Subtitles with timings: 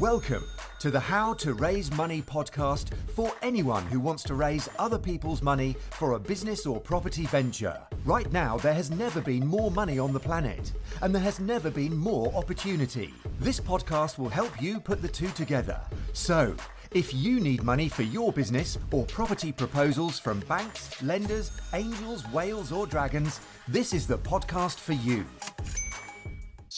[0.00, 0.44] Welcome
[0.78, 5.42] to the How to Raise Money podcast for anyone who wants to raise other people's
[5.42, 7.76] money for a business or property venture.
[8.04, 10.70] Right now, there has never been more money on the planet,
[11.02, 13.12] and there has never been more opportunity.
[13.40, 15.80] This podcast will help you put the two together.
[16.12, 16.54] So,
[16.92, 22.70] if you need money for your business or property proposals from banks, lenders, angels, whales,
[22.70, 25.26] or dragons, this is the podcast for you.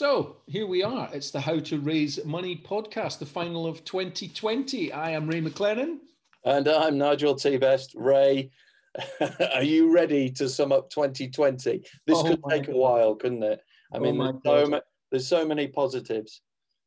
[0.00, 1.10] So here we are.
[1.12, 4.90] It's the How to Raise Money podcast, the final of 2020.
[4.94, 5.98] I am Ray McLennan.
[6.46, 7.58] And I'm Nigel T.
[7.58, 7.92] Best.
[7.94, 8.50] Ray,
[9.54, 11.84] are you ready to sum up 2020?
[12.06, 12.76] This oh could take God.
[12.76, 13.60] a while, couldn't it?
[13.92, 16.40] I oh mean, there's so, ma- there's so, many positives.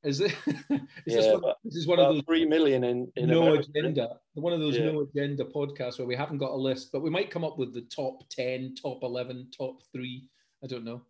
[0.03, 0.33] Is it?
[0.47, 3.67] is yeah, this, one, this is one of those three million in, in no America.
[3.75, 4.17] agenda.
[4.33, 4.91] One of those yeah.
[4.91, 7.75] no agenda podcasts where we haven't got a list, but we might come up with
[7.75, 10.27] the top 10, top 11, top three.
[10.63, 11.03] I don't know.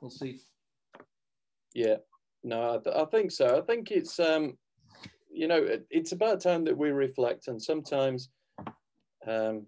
[0.00, 0.38] We'll see.
[1.74, 1.96] Yeah,
[2.44, 3.58] no, I, th- I think so.
[3.58, 4.56] I think it's um,
[5.32, 8.28] you know, it's about time that we reflect, and sometimes,
[9.26, 9.66] um,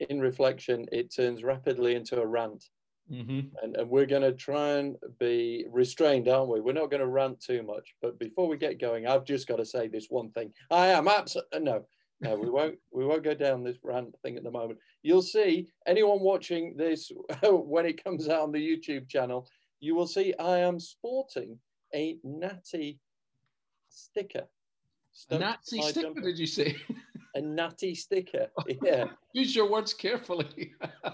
[0.00, 2.64] in reflection, it turns rapidly into a rant.
[3.10, 3.40] Mm-hmm.
[3.62, 6.60] And, and we're going to try and be restrained, aren't we?
[6.60, 7.94] We're not going to rant too much.
[8.02, 10.52] But before we get going, I've just got to say this one thing.
[10.70, 11.86] I am absolutely no,
[12.20, 12.36] no.
[12.36, 12.78] We won't.
[12.92, 14.80] We won't go down this rant thing at the moment.
[15.02, 17.12] You'll see anyone watching this
[17.42, 19.48] when it comes out on the YouTube channel
[19.80, 21.58] you will see I am sporting
[21.94, 23.00] a natty
[23.88, 24.44] sticker.
[25.30, 26.20] A natty sticker, jumper.
[26.20, 26.76] did you say?
[27.34, 28.48] A natty sticker.
[28.82, 29.06] Yeah.
[29.32, 30.72] Use your words carefully.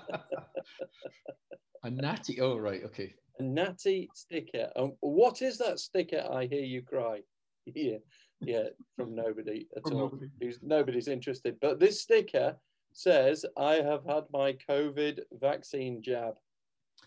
[1.83, 2.41] a natty.
[2.41, 2.83] Oh, right.
[2.85, 3.15] Okay.
[3.39, 4.71] A natty sticker.
[4.77, 6.27] Um, what is that sticker?
[6.31, 7.21] I hear you cry.
[7.75, 7.99] Yeah.
[8.41, 8.65] Yeah.
[8.97, 10.11] From nobody at from all.
[10.11, 10.31] Nobody.
[10.61, 11.57] Nobody's interested.
[11.61, 12.57] But this sticker
[12.93, 16.35] says, I have had my COVID vaccine jab.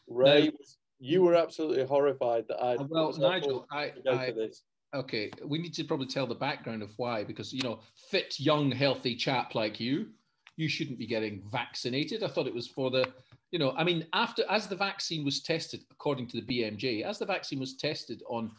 [0.08, 0.52] Ray
[1.00, 2.76] you were absolutely horrified that I.
[2.76, 4.34] Uh, well, Nigel, I, I
[4.94, 5.32] okay.
[5.46, 9.16] We need to probably tell the background of why, because you know, fit, young, healthy
[9.16, 10.08] chap like you,
[10.56, 12.24] you shouldn't be getting vaccinated.
[12.24, 13.08] I thought it was for the,
[13.52, 17.20] you know, I mean, after as the vaccine was tested, according to the BMJ, as
[17.20, 18.52] the vaccine was tested on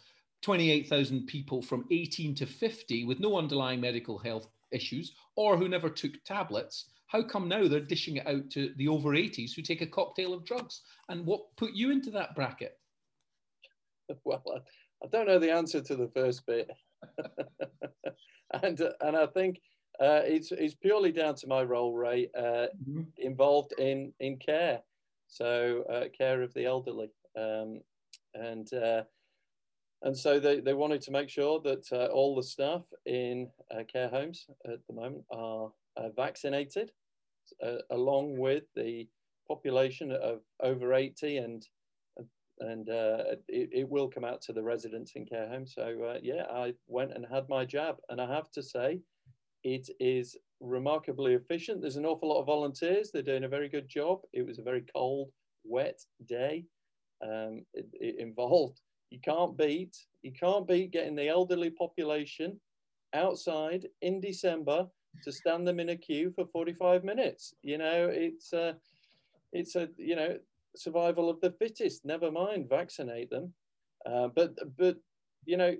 [0.42, 5.90] 28,000 people from 18 to 50 with no underlying medical health issues or who never
[5.90, 9.82] took tablets how come now they're dishing it out to the over 80s who take
[9.82, 10.82] a cocktail of drugs?
[11.08, 12.78] And what put you into that bracket?
[14.24, 14.60] Well, I,
[15.04, 16.70] I don't know the answer to the first bit.
[18.62, 19.60] and, uh, and I think
[20.00, 23.02] uh, it's, it's purely down to my role, Ray, uh, mm-hmm.
[23.18, 24.80] involved in, in care.
[25.26, 27.10] So, uh, care of the elderly.
[27.36, 27.82] Um,
[28.34, 29.02] and uh,
[30.02, 33.82] and so they, they wanted to make sure that uh, all the staff in uh,
[33.92, 36.90] care homes at the moment are uh, vaccinated,
[37.62, 39.08] uh, along with the
[39.46, 41.66] population of over 80 and
[42.60, 45.74] and uh, it, it, will come out to the residents in care homes.
[45.76, 48.98] So uh, yeah, I went and had my jab, and I have to say,
[49.62, 51.80] it is remarkably efficient.
[51.80, 53.12] There's an awful lot of volunteers.
[53.12, 54.22] They're doing a very good job.
[54.32, 55.30] It was a very cold,
[55.62, 56.64] wet day.
[57.22, 58.80] Um, it, it involved
[59.10, 62.60] you can't beat you can't beat getting the elderly population
[63.14, 64.86] outside in December
[65.24, 67.54] to stand them in a queue for 45 minutes.
[67.62, 68.76] You know, it's a,
[69.52, 70.38] it's a, you know,
[70.76, 72.04] survival of the fittest.
[72.04, 73.52] Never mind vaccinate them.
[74.06, 74.96] Uh, but, but,
[75.44, 75.74] you know,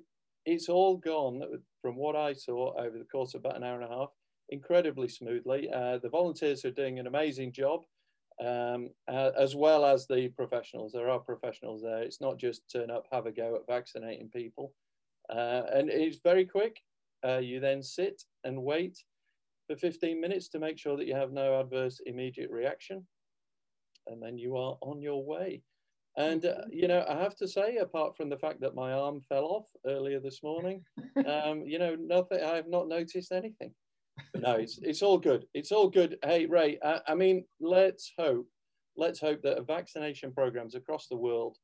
[0.47, 1.43] it's all gone
[1.83, 4.11] from what I saw over the course of about an hour and a half,
[4.49, 5.69] incredibly smoothly.
[5.73, 7.83] Uh, the volunteers are doing an amazing job.
[8.41, 10.93] Um, uh, as well as the professionals.
[10.93, 12.03] There are professionals there.
[12.03, 14.75] It's not just turn up, have a go at vaccinating people.
[15.29, 16.81] Uh, and it's very quick.
[17.27, 19.03] Uh, you then sit and wait
[19.69, 23.07] for 15 minutes to make sure that you have no adverse immediate reaction.
[24.07, 25.63] And then you are on your way.
[26.17, 29.21] And, uh, you know, I have to say, apart from the fact that my arm
[29.29, 30.83] fell off earlier this morning,
[31.27, 33.73] um, you know, nothing, I have not noticed anything.
[34.35, 35.47] No, it's, it's all good.
[35.55, 36.19] It's all good.
[36.25, 38.49] Hey, Ray, I, I mean, let's hope,
[38.97, 41.57] let's hope that vaccination programs across the world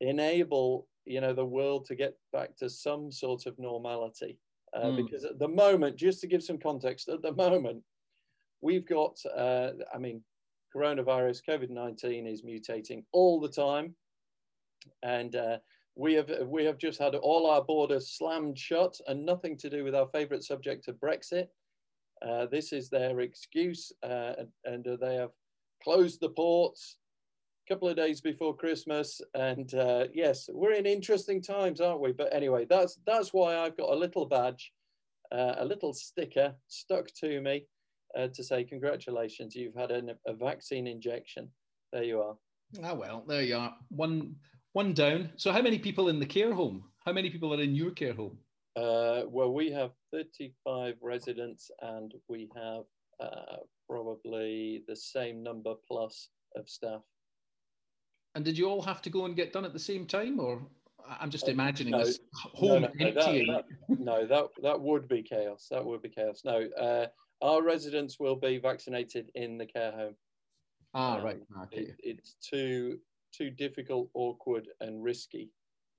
[0.00, 4.38] enable, you know, the world to get back to some sort of normality.
[4.74, 4.96] Uh, mm.
[4.96, 7.82] Because at the moment, just to give some context, at the moment,
[8.60, 10.22] we've got, uh, I mean,
[10.74, 13.94] coronavirus, COVID 19 is mutating all the time.
[15.02, 15.58] And uh,
[15.94, 19.84] we, have, we have just had all our borders slammed shut and nothing to do
[19.84, 21.48] with our favorite subject of Brexit.
[22.26, 24.48] Uh, this is their excuse, uh, and,
[24.86, 25.32] and they have
[25.82, 26.98] closed the ports
[27.68, 32.12] couple of days before Christmas, and uh, yes, we're in interesting times, aren't we?
[32.12, 34.72] But anyway, that's that's why I've got a little badge,
[35.30, 37.66] uh, a little sticker stuck to me
[38.16, 41.48] uh, to say congratulations, you've had an, a vaccine injection.
[41.92, 42.36] There you are.
[42.82, 43.74] Ah well, there you are.
[43.88, 44.36] One
[44.72, 45.30] one down.
[45.36, 46.84] So how many people in the care home?
[47.04, 48.38] How many people are in your care home?
[48.74, 52.84] Uh, well, we have 35 residents and we have
[53.20, 53.56] uh,
[53.88, 57.02] probably the same number plus of staff.
[58.34, 60.62] And did you all have to go and get done at the same time, or
[61.20, 63.52] I'm just uh, imagining no, this home no, no, emptying?
[63.52, 65.66] That, that, no, that that would be chaos.
[65.70, 66.42] That would be chaos.
[66.44, 67.06] No, uh,
[67.42, 70.14] our residents will be vaccinated in the care home.
[70.94, 71.42] Ah, um, right.
[71.64, 71.82] Okay.
[71.82, 72.98] It, it's too
[73.32, 75.50] too difficult, awkward, and risky,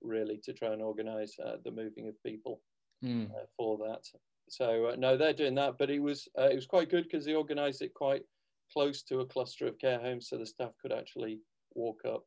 [0.01, 2.61] really, to try and organise uh, the moving of people
[3.03, 3.29] mm.
[3.31, 4.05] uh, for that.
[4.49, 7.25] So uh, no, they're doing that, but it was uh, it was quite good because
[7.25, 8.23] they organised it quite
[8.71, 11.39] close to a cluster of care homes, so the staff could actually
[11.75, 12.25] walk up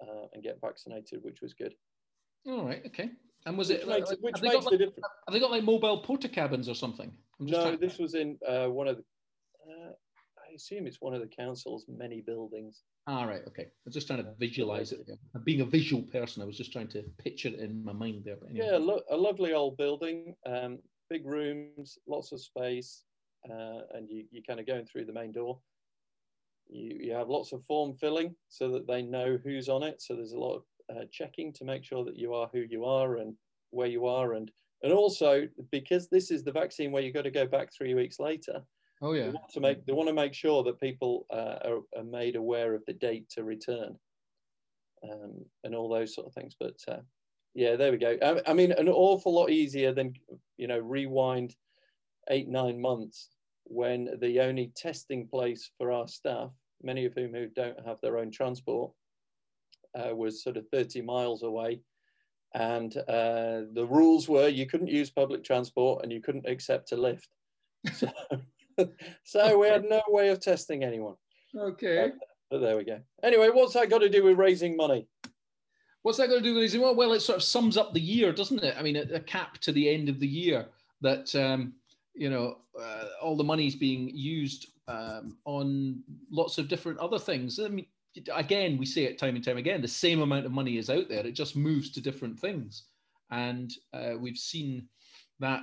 [0.00, 1.74] uh, and get vaccinated, which was good.
[2.46, 2.82] All right.
[2.86, 3.10] Okay.
[3.46, 5.06] And was which it makes, which makes the like, difference?
[5.26, 7.12] Have they got like mobile Portakabins or something?
[7.38, 9.04] No, this was in uh, one of the.
[9.68, 9.92] Uh,
[10.38, 12.82] I assume it's one of the council's many buildings.
[13.08, 13.42] Ah, right.
[13.46, 13.66] Okay.
[13.84, 15.08] I'm just trying to visualize it.
[15.44, 18.36] Being a visual person, I was just trying to picture it in my mind there.
[18.48, 18.66] Anyway.
[18.66, 20.78] Yeah, lo- a lovely old building, um,
[21.08, 23.04] big rooms, lots of space,
[23.48, 25.60] uh, and you, you're kind of going through the main door.
[26.68, 30.02] You, you have lots of form filling so that they know who's on it.
[30.02, 30.62] So there's a lot of
[30.96, 33.34] uh, checking to make sure that you are who you are and
[33.70, 34.34] where you are.
[34.34, 34.50] And,
[34.82, 38.18] and also, because this is the vaccine where you've got to go back three weeks
[38.18, 38.62] later,
[39.02, 39.26] Oh yeah.
[39.26, 42.36] They want to make they want to make sure that people uh, are, are, made
[42.36, 43.96] aware of the date to return,
[45.04, 46.56] um, and all those sort of things.
[46.58, 47.00] But uh,
[47.54, 48.16] yeah, there we go.
[48.22, 50.14] I, I, mean, an awful lot easier than
[50.56, 51.54] you know rewind
[52.30, 53.28] eight nine months
[53.68, 56.50] when the only testing place for our staff,
[56.82, 58.92] many of whom who don't have their own transport,
[59.96, 61.80] uh, was sort of 30 miles away.
[62.54, 66.96] And uh, the rules were you couldn't use public transport and you couldn't accept a
[66.96, 67.28] lift.
[67.94, 68.08] So,
[69.24, 71.14] so we had no way of testing anyone.
[71.56, 72.10] Okay.
[72.10, 73.00] But, but, there we go.
[73.22, 75.06] Anyway, what's that got to do with raising money?
[76.02, 76.94] What's that got to do with raising money?
[76.94, 78.74] Well, it sort of sums up the year, doesn't it?
[78.78, 80.66] I mean, a, a cap to the end of the year
[81.00, 81.74] that, um,
[82.16, 87.18] you know, uh, all the money is being used um, on lots of different other
[87.18, 87.58] things.
[87.60, 87.86] I mean,
[88.32, 91.08] again, we say it time and time again, the same amount of money is out
[91.08, 91.26] there.
[91.26, 92.84] It just moves to different things.
[93.30, 94.88] And uh, we've seen
[95.40, 95.62] that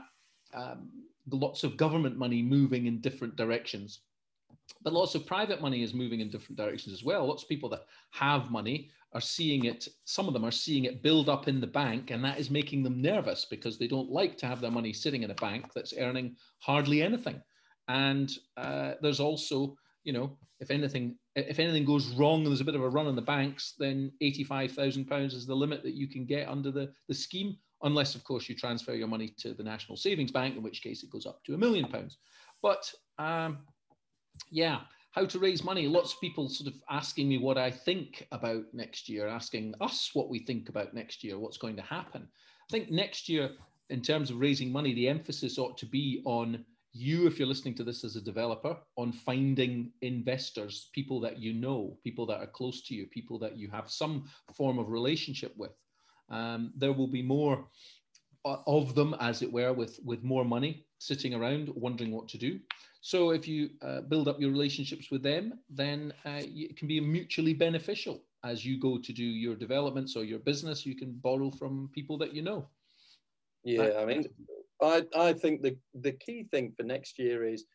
[0.53, 0.89] um,
[1.31, 4.01] lots of government money moving in different directions.
[4.83, 7.25] But lots of private money is moving in different directions as well.
[7.25, 11.03] Lots of people that have money are seeing it, some of them are seeing it
[11.03, 14.37] build up in the bank, and that is making them nervous because they don't like
[14.37, 17.41] to have their money sitting in a bank that's earning hardly anything.
[17.87, 22.65] And uh, there's also, you know, if anything, if anything goes wrong and there's a
[22.65, 26.25] bit of a run on the banks, then £85,000 is the limit that you can
[26.25, 29.97] get under the, the scheme unless, of course, you transfer your money to the National
[29.97, 32.17] Savings Bank, in which case it goes up to a million pounds.
[32.61, 32.89] But
[33.19, 33.59] um,
[34.49, 34.79] yeah,
[35.13, 35.87] how to raise money.
[35.87, 40.09] Lots of people sort of asking me what I think about next year, asking us
[40.13, 42.27] what we think about next year, what's going to happen.
[42.69, 43.51] I think next year,
[43.89, 47.75] in terms of raising money, the emphasis ought to be on you, if you're listening
[47.75, 52.47] to this as a developer, on finding investors, people that you know, people that are
[52.47, 54.25] close to you, people that you have some
[54.55, 55.71] form of relationship with.
[56.29, 57.67] Um, there will be more
[58.45, 62.37] uh, of them, as it were, with, with more money sitting around wondering what to
[62.37, 62.59] do.
[63.05, 67.01] So if you uh, build up your relationships with them, then uh, it can be
[67.01, 70.85] mutually beneficial as you go to do your developments or your business.
[70.85, 72.65] You can borrow from people that you know.
[73.65, 74.23] Yeah, I mean,
[74.81, 77.65] I, I think the, the key thing for next year is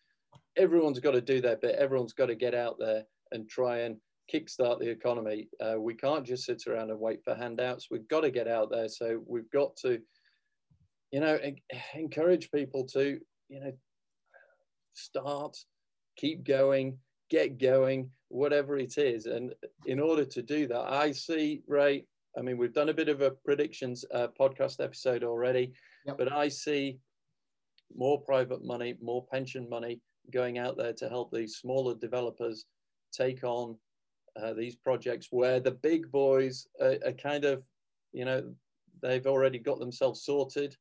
[0.56, 1.74] everyone's got to do their bit.
[1.74, 3.98] Everyone's got to get out there and try and
[4.32, 5.50] kickstart the economy.
[5.60, 7.88] Uh, we can't just sit around and wait for handouts.
[7.90, 8.88] We've got to get out there.
[8.88, 10.00] So we've got to,
[11.10, 11.38] you know,
[11.94, 13.20] encourage people to,
[13.50, 13.72] you know,
[14.98, 15.56] start,
[16.16, 16.98] keep going,
[17.30, 19.26] get going, whatever it is.
[19.26, 19.54] And
[19.86, 22.04] in order to do that, I see, Ray,
[22.36, 25.72] I mean, we've done a bit of a predictions uh, podcast episode already,
[26.06, 26.18] yep.
[26.18, 26.98] but I see
[27.96, 30.00] more private money, more pension money
[30.32, 32.66] going out there to help these smaller developers
[33.12, 33.76] take on
[34.40, 37.62] uh, these projects where the big boys are, are, kind of,
[38.12, 38.52] you know,
[39.02, 40.76] they've already got themselves sorted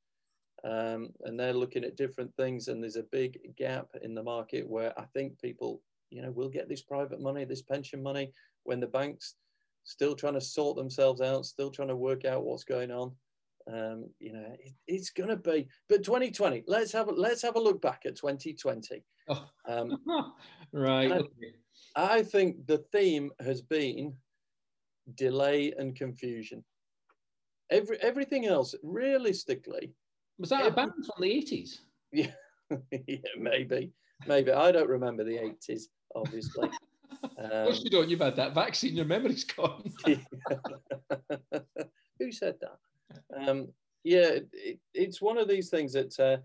[0.64, 2.68] um, and they're looking at different things.
[2.68, 6.50] And there's a big gap in the market where I think people, you know, will
[6.50, 8.32] get this private money, this pension money
[8.64, 9.36] when the banks
[9.84, 13.12] still trying to sort themselves out, still trying to work out what's going on.
[13.72, 16.64] Um, you know, it, it's going to be, but 2020.
[16.68, 19.04] Let's have a, let's have a look back at 2020.
[19.30, 19.50] Oh.
[19.68, 19.98] Um,
[20.74, 21.12] right.
[21.12, 21.54] Okay.
[21.96, 24.14] I think the theme has been
[25.16, 26.64] delay and confusion.
[27.70, 29.94] Every everything else, realistically,
[30.38, 31.82] was that every, a band from the eighties?
[32.12, 32.32] Yeah,
[33.08, 33.92] yeah, maybe,
[34.28, 34.52] maybe.
[34.52, 36.70] I don't remember the eighties, obviously.
[37.24, 38.10] Um, of course you don't.
[38.10, 38.96] You've had that vaccine.
[38.96, 39.92] Your memory's gone.
[42.20, 42.80] Who said that?
[43.36, 43.70] Um,
[44.04, 46.38] Yeah, it, it's one of these things that, uh,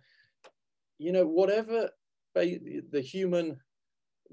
[0.98, 1.90] you know, whatever
[2.34, 3.58] the human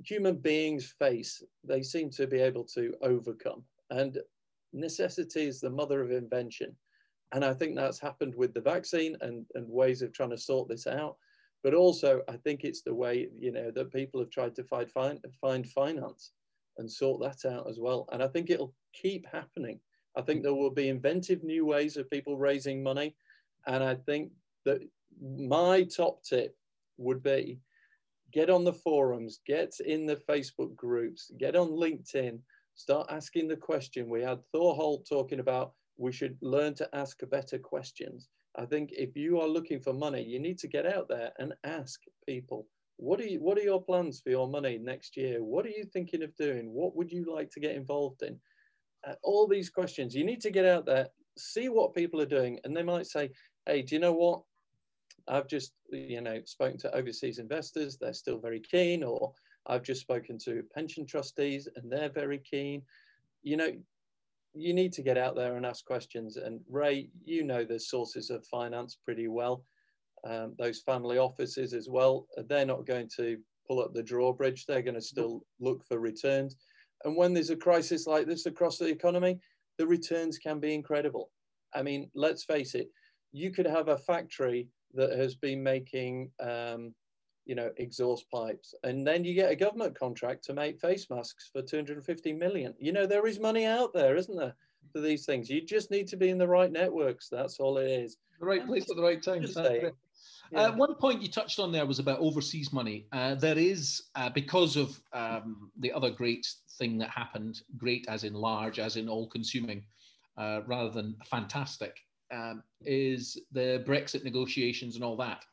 [0.06, 3.64] human beings face, they seem to be able to overcome.
[3.90, 4.18] And
[4.74, 6.76] necessity is the mother of invention.
[7.32, 10.68] And I think that's happened with the vaccine and, and ways of trying to sort
[10.68, 11.18] this out.
[11.64, 14.90] But also, I think it's the way, you know, that people have tried to find,
[14.90, 16.32] find, find finance
[16.78, 18.08] and sort that out as well.
[18.12, 19.80] And I think it'll keep happening.
[20.16, 23.16] I think there will be inventive new ways of people raising money.
[23.68, 24.32] And I think
[24.66, 24.82] that
[25.22, 26.56] my top tip
[26.98, 27.60] would be
[28.32, 32.40] get on the forums, get in the Facebook groups, get on LinkedIn,
[32.76, 34.10] start asking the question.
[34.10, 38.30] We had Thor Holt talking about we should learn to ask better questions.
[38.56, 41.54] I think if you are looking for money, you need to get out there and
[41.66, 42.66] ask people,
[42.96, 45.44] what are you, what are your plans for your money next year?
[45.44, 46.74] What are you thinking of doing?
[46.74, 48.40] What would you like to get involved in?
[49.08, 52.60] Uh, all these questions, you need to get out there, see what people are doing,
[52.64, 53.30] and they might say,
[53.66, 54.42] hey, do you know what?
[55.28, 59.34] I've just, you know, spoken to overseas investors, they're still very keen, or
[59.68, 62.82] I've just spoken to pension trustees and they're very keen.
[63.44, 63.72] You know,
[64.54, 66.38] you need to get out there and ask questions.
[66.38, 69.64] And Ray, you know the sources of finance pretty well.
[70.28, 73.38] Um, those family offices as well, they're not going to
[73.68, 74.66] pull up the drawbridge.
[74.66, 76.56] They're going to still look for returns.
[77.06, 79.40] And when there's a crisis like this across the economy,
[79.78, 81.32] the returns can be incredible.
[81.74, 82.90] I mean, let's face it,
[83.32, 86.94] you could have a factory that has been making, um,
[87.50, 91.50] you know, exhaust pipes, and then you get a government contract to make face masks
[91.52, 92.76] for 250 million.
[92.78, 94.54] You know, there is money out there, isn't there,
[94.94, 95.50] for these things?
[95.50, 97.28] You just need to be in the right networks.
[97.28, 98.18] That's all it is.
[98.40, 99.48] The right place at the right time.
[100.52, 100.60] Yeah.
[100.60, 103.08] Uh, one point you touched on there was about overseas money.
[103.12, 108.24] Uh, there is, uh, because of um, the other great thing that happened, great as
[108.24, 109.84] in large, as in all consuming,
[110.38, 111.98] uh, rather than fantastic,
[112.32, 115.46] um, is the Brexit negotiations and all that.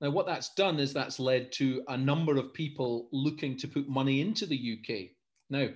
[0.00, 3.88] Now, what that's done is that's led to a number of people looking to put
[3.88, 5.10] money into the UK.
[5.50, 5.68] Now,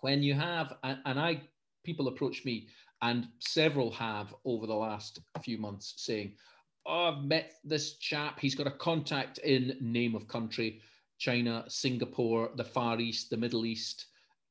[0.00, 1.42] when you have, and I,
[1.84, 2.68] people approach me,
[3.02, 6.32] and several have over the last few months saying,
[6.84, 10.80] oh, I've met this chap, he's got a contact in name of country,
[11.18, 14.06] China, Singapore, the Far East, the Middle East,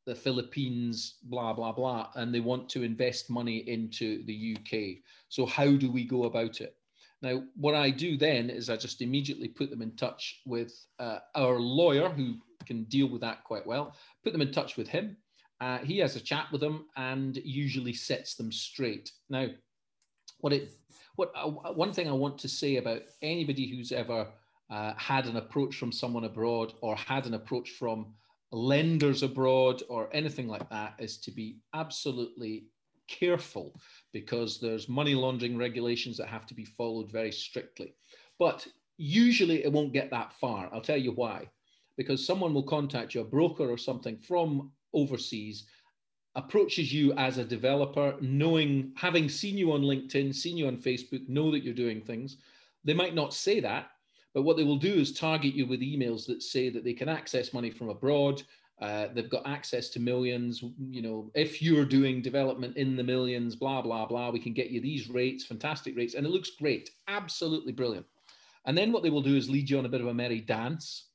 [0.05, 5.03] the Philippines, blah, blah, blah, and they want to invest money into the UK.
[5.27, 6.76] So, how do we go about it?
[7.21, 11.19] Now, what I do then is I just immediately put them in touch with uh,
[11.35, 15.17] our lawyer who can deal with that quite well, put them in touch with him.
[15.59, 19.11] Uh, he has a chat with them and usually sets them straight.
[19.29, 19.47] Now,
[20.39, 20.71] what it,
[21.15, 24.27] what uh, one thing I want to say about anybody who's ever
[24.69, 28.13] uh, had an approach from someone abroad or had an approach from
[28.51, 32.65] lenders abroad or anything like that is to be absolutely
[33.07, 33.79] careful
[34.13, 37.93] because there's money laundering regulations that have to be followed very strictly.
[38.39, 40.69] But usually it won't get that far.
[40.73, 41.49] I'll tell you why.
[41.97, 45.65] Because someone will contact you, a broker or something from overseas,
[46.35, 51.27] approaches you as a developer, knowing, having seen you on LinkedIn, seen you on Facebook,
[51.27, 52.37] know that you're doing things.
[52.83, 53.89] They might not say that,
[54.35, 57.09] but what they will do is target you with emails that say that they can
[57.09, 58.43] access money from abroad.
[58.79, 60.63] Uh, they've got access to millions.
[60.89, 64.69] You know, if you're doing development in the millions, blah, blah, blah, we can get
[64.69, 66.13] you these rates, fantastic rates.
[66.13, 68.05] And it looks great, absolutely brilliant.
[68.65, 70.41] And then what they will do is lead you on a bit of a merry
[70.41, 71.05] dance.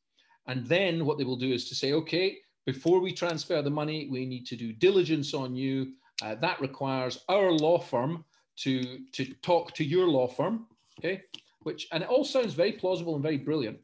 [0.47, 4.09] And then what they will do is to say, okay, before we transfer the money,
[4.11, 5.93] we need to do diligence on you.
[6.23, 8.25] Uh, that requires our law firm
[8.57, 10.67] to, to talk to your law firm.
[10.99, 11.23] Okay
[11.65, 13.79] which and it all sounds very plausible and very brilliant.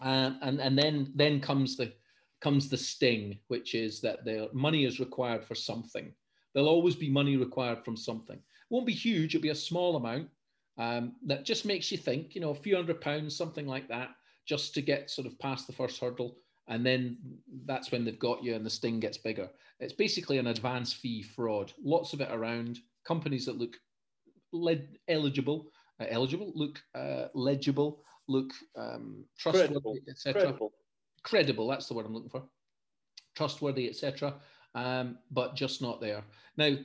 [0.00, 1.92] Um, and and then then comes the
[2.42, 6.12] comes the sting, which is that the money is required for something.
[6.52, 8.36] There'll always be money required from something.
[8.36, 10.28] It won't be huge; it'll be a small amount
[10.78, 12.34] um, that just makes you think.
[12.34, 14.10] You know, a few hundred pounds, something like that,
[14.46, 16.38] just to get sort of past the first hurdle.
[16.68, 17.18] And then
[17.66, 19.48] that's when they've got you, and the sting gets bigger.
[19.80, 21.72] It's basically an advance fee fraud.
[21.82, 23.76] Lots of it around companies that look
[25.08, 30.56] eligible uh, eligible, look uh, legible, look um, trustworthy, etc.
[31.22, 31.68] Credible.
[31.68, 32.44] That's the word I'm looking for.
[33.36, 34.34] Trustworthy, etc.
[34.74, 36.24] Um, but just not there.
[36.56, 36.76] Now,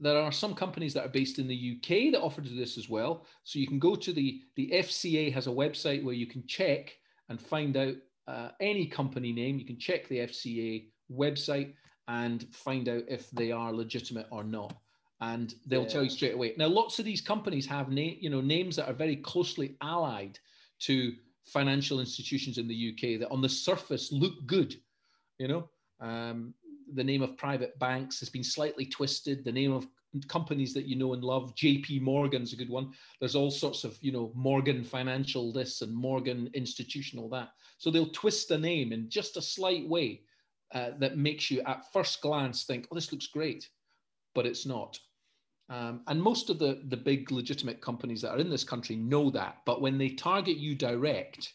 [0.00, 2.76] there are some companies that are based in the UK that offer to do this
[2.76, 3.26] as well.
[3.44, 6.92] So you can go to the the FCA has a website where you can check
[7.28, 7.94] and find out
[8.26, 9.58] uh, any company name.
[9.58, 11.74] You can check the FCA website
[12.08, 14.74] and find out if they are legitimate or not
[15.22, 15.88] and they'll yeah.
[15.88, 16.52] tell you straight away.
[16.58, 20.38] Now, lots of these companies have na- you know names that are very closely allied
[20.80, 21.14] to
[21.46, 24.76] financial institutions in the UK that on the surface look good.
[25.38, 25.70] You know,
[26.00, 26.54] um,
[26.94, 29.44] the name of private banks has been slightly twisted.
[29.44, 29.86] The name of
[30.28, 31.54] companies that you know and love.
[31.54, 32.92] JP Morgan's a good one.
[33.18, 37.50] There's all sorts of, you know, Morgan Financial this and Morgan Institutional that.
[37.78, 40.22] So they'll twist the name in just a slight way
[40.74, 43.68] uh, that makes you at first glance think, oh, this looks great,
[44.34, 44.98] but it's not.
[45.72, 49.30] Um, and most of the, the big legitimate companies that are in this country know
[49.30, 49.56] that.
[49.64, 51.54] But when they target you direct,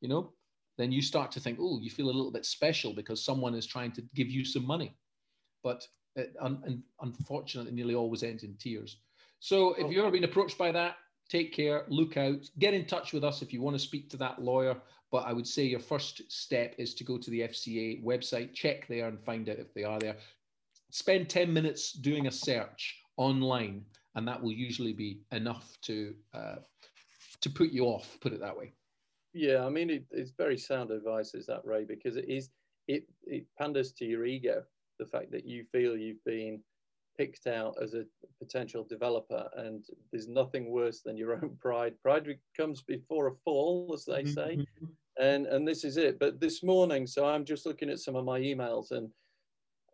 [0.00, 0.32] you know,
[0.78, 3.66] then you start to think, oh, you feel a little bit special because someone is
[3.66, 4.96] trying to give you some money.
[5.62, 8.96] But it un- unfortunately nearly always ends in tears.
[9.38, 10.96] So if you've ever been approached by that,
[11.28, 14.16] take care, look out, get in touch with us if you want to speak to
[14.16, 14.76] that lawyer.
[15.12, 18.88] But I would say your first step is to go to the FCA website, check
[18.88, 20.16] there and find out if they are there.
[20.90, 23.84] Spend 10 minutes doing a search online,
[24.14, 26.56] and that will usually be enough to uh,
[27.42, 28.16] to put you off.
[28.20, 28.72] Put it that way.
[29.34, 31.84] Yeah, I mean, it, it's very sound advice, is that Ray?
[31.84, 32.48] Because it is
[32.86, 34.62] it it panders to your ego,
[34.98, 36.60] the fact that you feel you've been
[37.18, 38.04] picked out as a
[38.40, 41.94] potential developer, and there's nothing worse than your own pride.
[42.02, 44.86] Pride comes before a fall, as they say, mm-hmm.
[45.22, 46.18] and and this is it.
[46.18, 49.10] But this morning, so I'm just looking at some of my emails and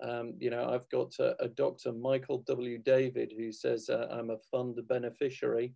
[0.03, 1.93] um, you know, I've got a, a, Dr.
[1.93, 2.79] Michael W.
[2.79, 5.73] David who says uh, I'm a fund beneficiary.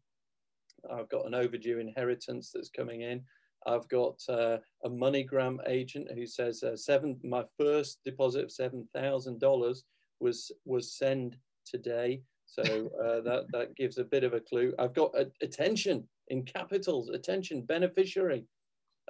[0.93, 3.23] I've got an overdue inheritance that's coming in.
[3.67, 7.19] I've got uh, a MoneyGram agent who says uh, seven.
[7.25, 9.85] My first deposit of seven thousand dollars
[10.21, 14.75] was was sent today, so uh, that that gives a bit of a clue.
[14.79, 17.09] I've got a, attention in capitals.
[17.09, 18.47] Attention beneficiary.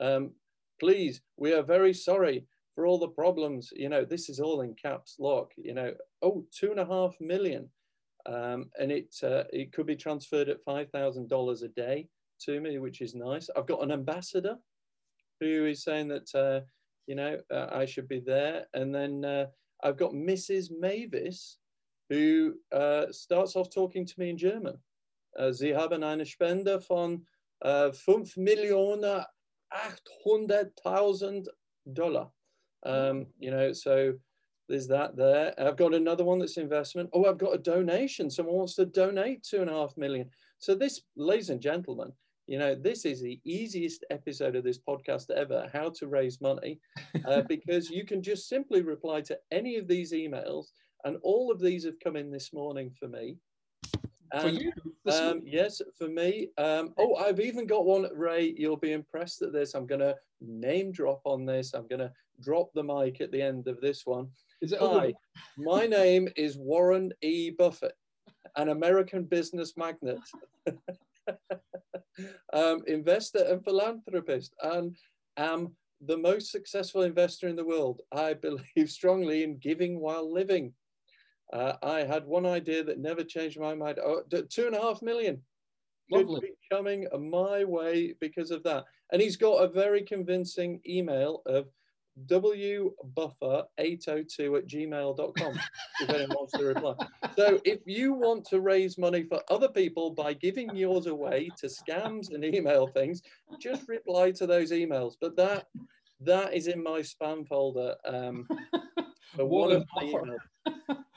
[0.00, 0.33] Um,
[0.81, 2.47] please, we are very sorry
[2.78, 5.92] for all the problems, you know, this is all in caps lock, you know,
[6.23, 7.68] oh, two and a half million.
[8.25, 12.06] Um, and it, uh, it could be transferred at $5,000 a day
[12.42, 13.50] to me, which is nice.
[13.56, 14.58] I've got an ambassador
[15.40, 16.61] who is saying that, uh,
[17.08, 18.66] you know, uh, I should be there.
[18.75, 19.47] And then uh,
[19.82, 20.70] I've got Mrs.
[20.70, 21.58] Mavis
[22.11, 24.78] who uh, starts off talking to me in German.
[25.37, 27.26] Uh, Sie haben eine Spende von
[27.61, 29.25] 5 Millionen
[29.68, 31.48] 800.000
[31.85, 32.33] Dollar.
[32.85, 34.14] Um, you know, so
[34.69, 35.55] there's that there.
[35.59, 37.11] I've got another one that's investment.
[37.12, 38.31] Oh, I've got a donation.
[38.31, 40.29] Someone wants to donate two and a half million.
[40.59, 42.12] So this, ladies and gentlemen,
[42.47, 46.81] you know, this is the easiest episode of this podcast ever, how to raise money,
[47.27, 50.67] uh, because you can just simply reply to any of these emails.
[51.05, 53.37] And all of these have come in this morning for me.
[54.33, 54.73] And, for you?
[55.11, 56.49] Um, yes, for me.
[56.59, 58.55] Um, oh, I've even got one, Ray.
[58.57, 59.75] You'll be impressed at this.
[59.75, 61.73] I'm going to name drop on this.
[61.75, 64.29] I'm going to drop the mic at the end of this one.
[64.61, 65.14] Is it Hi,
[65.59, 67.51] my name is Warren E.
[67.51, 67.96] Buffett,
[68.57, 70.18] an American business magnate,
[72.53, 74.96] um, investor and philanthropist, and
[75.37, 75.72] am
[76.07, 78.03] the most successful investor in the world.
[78.12, 80.72] I believe strongly in giving while living.
[81.53, 83.98] Uh, I had one idea that never changed my mind.
[84.05, 85.40] Oh, two and a half million.
[86.11, 86.40] Lovely.
[86.40, 88.85] Could coming my way because of that.
[89.12, 91.68] And he's got a very convincing email of
[92.26, 95.61] wbuffer802 at gmail.com
[96.00, 96.94] if anyone wants to reply.
[97.37, 101.66] So if you want to raise money for other people by giving yours away to
[101.66, 103.22] scams and email things,
[103.61, 105.14] just reply to those emails.
[105.20, 105.66] But that
[106.20, 107.94] that is in my spam folder.
[108.04, 108.48] Um,
[109.37, 110.38] one of my emails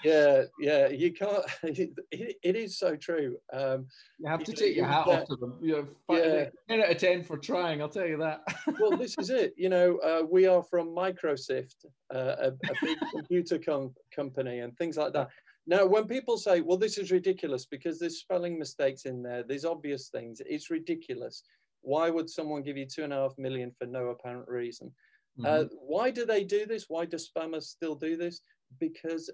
[0.03, 1.45] yeah, yeah, you can't.
[2.11, 3.37] It, it is so true.
[3.53, 3.87] Um,
[4.19, 5.57] you have to take your hat off to them.
[5.61, 6.45] You know, yeah.
[6.67, 7.81] ten out of ten for trying.
[7.81, 8.41] I'll tell you that.
[8.79, 9.53] well, this is it.
[9.57, 14.75] You know, uh, we are from Microsoft, uh, a, a, big computer com- company, and
[14.77, 15.29] things like that.
[15.67, 19.65] Now, when people say, "Well, this is ridiculous," because there's spelling mistakes in there, there's
[19.65, 20.41] obvious things.
[20.45, 21.43] It's ridiculous.
[21.81, 24.91] Why would someone give you two and a half million for no apparent reason?
[25.39, 25.65] Uh, mm-hmm.
[25.65, 26.85] Uh, why do they do this?
[26.87, 28.41] Why do spammers still do this?
[28.79, 29.29] Because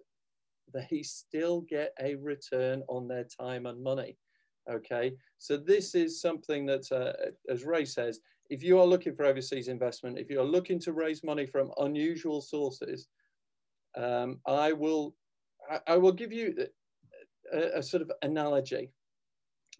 [0.73, 4.17] they still get a return on their time and money.
[4.69, 7.13] Okay, so this is something that, uh,
[7.49, 10.93] as Ray says, if you are looking for overseas investment, if you are looking to
[10.93, 13.07] raise money from unusual sources,
[13.95, 15.15] um, I will,
[15.71, 16.53] I, I, will give you
[17.53, 18.91] a, a sort of analogy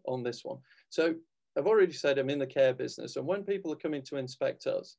[0.06, 0.58] on this one.
[0.90, 1.16] So
[1.58, 4.68] I've already said I'm in the care business, and when people are coming to inspect
[4.68, 4.96] us,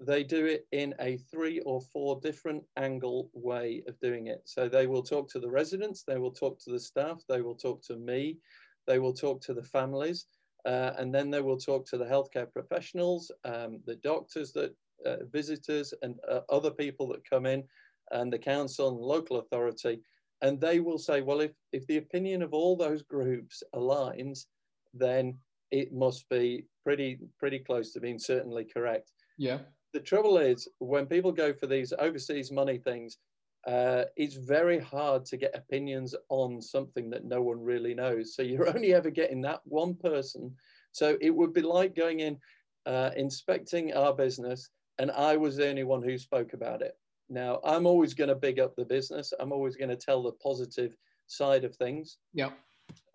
[0.00, 4.40] they do it in a three or four different angle way of doing it.
[4.46, 7.54] So they will talk to the residents, they will talk to the staff, they will
[7.54, 8.38] talk to me,
[8.86, 10.26] they will talk to the families,
[10.64, 15.16] uh, and then they will talk to the healthcare professionals, um, the doctors that uh,
[15.30, 17.62] visitors and uh, other people that come in,
[18.10, 20.00] and the council and local authority.
[20.42, 24.46] And they will say, well, if, if the opinion of all those groups aligns,
[24.94, 25.36] then
[25.70, 29.12] it must be pretty pretty close to being certainly correct.
[29.38, 29.58] Yeah
[29.92, 33.18] the trouble is when people go for these overseas money things,
[33.66, 38.34] uh, it's very hard to get opinions on something that no one really knows.
[38.34, 40.54] So you're only ever getting that one person.
[40.92, 42.38] So it would be like going in,
[42.86, 46.96] uh, inspecting our business, and I was the only one who spoke about it.
[47.28, 49.32] Now, I'm always going to big up the business.
[49.38, 52.18] I'm always going to tell the positive side of things.
[52.34, 52.50] Yeah.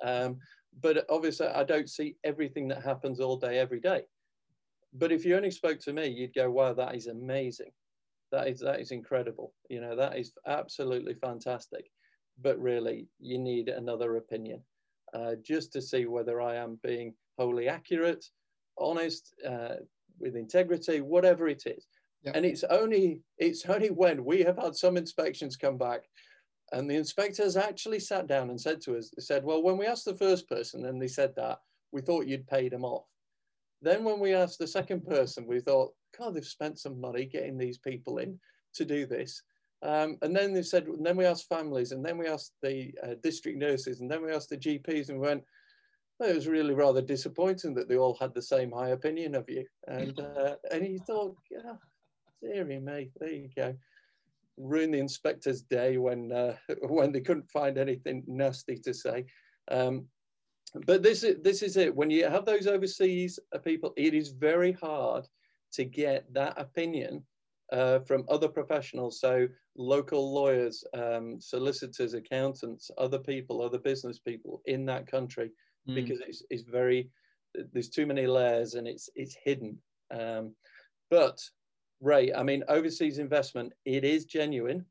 [0.01, 0.39] Um,
[0.81, 4.03] but obviously, I don't see everything that happens all day, every day.
[4.97, 7.71] But if you only spoke to me, you'd go, wow, that is amazing.
[8.31, 9.53] That is, that is incredible.
[9.69, 11.91] You know, that is absolutely fantastic.
[12.41, 14.61] But really, you need another opinion
[15.13, 18.25] uh, just to see whether I am being wholly accurate,
[18.77, 19.75] honest, uh,
[20.19, 21.87] with integrity, whatever it is.
[22.23, 22.35] Yep.
[22.35, 26.01] And it's only it's only when we have had some inspections come back
[26.71, 29.85] and the inspectors actually sat down and said to us, they said, well, when we
[29.85, 31.59] asked the first person and they said that,
[31.91, 33.05] we thought you'd paid them off.
[33.81, 37.57] Then when we asked the second person, we thought, God, they've spent some money getting
[37.57, 38.39] these people in
[38.75, 39.41] to do this.
[39.83, 42.91] Um, and then they said, and then we asked families, and then we asked the
[43.03, 45.43] uh, district nurses, and then we asked the GPs, and we went,
[46.19, 49.49] well, it was really rather disappointing that they all had the same high opinion of
[49.49, 49.65] you.
[49.87, 51.73] And uh, and you thought, yeah,
[52.41, 53.75] dearie me, there you go.
[54.57, 59.25] Ruin the inspector's day when uh, when they couldn't find anything nasty to say.
[59.69, 60.07] Um,
[60.85, 61.95] but this is this is it.
[61.95, 65.25] When you have those overseas people, it is very hard
[65.73, 67.23] to get that opinion
[67.71, 69.19] uh, from other professionals.
[69.19, 69.47] So
[69.77, 75.51] local lawyers, um, solicitors, accountants, other people, other business people in that country,
[75.87, 75.95] mm.
[75.95, 77.09] because it's, it's very
[77.71, 79.77] there's too many layers and it's it's hidden.
[80.11, 80.55] Um,
[81.09, 81.39] but
[82.01, 84.85] Ray, I mean, overseas investment, it is genuine.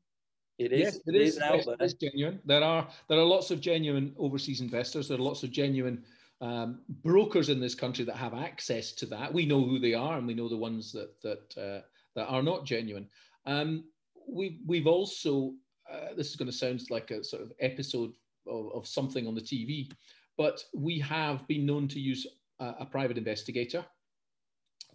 [0.57, 0.79] It is.
[0.79, 1.55] Yes, it, it is, there.
[1.55, 2.39] It is genuine.
[2.45, 5.07] There are there are lots of genuine overseas investors.
[5.07, 6.03] There are lots of genuine
[6.41, 9.33] um, brokers in this country that have access to that.
[9.33, 11.81] We know who they are, and we know the ones that that uh,
[12.15, 13.07] that are not genuine.
[13.45, 13.85] Um,
[14.27, 15.53] we've we've also
[15.91, 18.13] uh, this is going to sound like a sort of episode
[18.47, 19.91] of, of, something on the TV,
[20.37, 22.25] but we have been known to use
[22.59, 23.85] a, a private investigator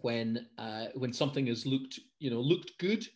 [0.01, 3.07] when uh, when something has looked you know looked good,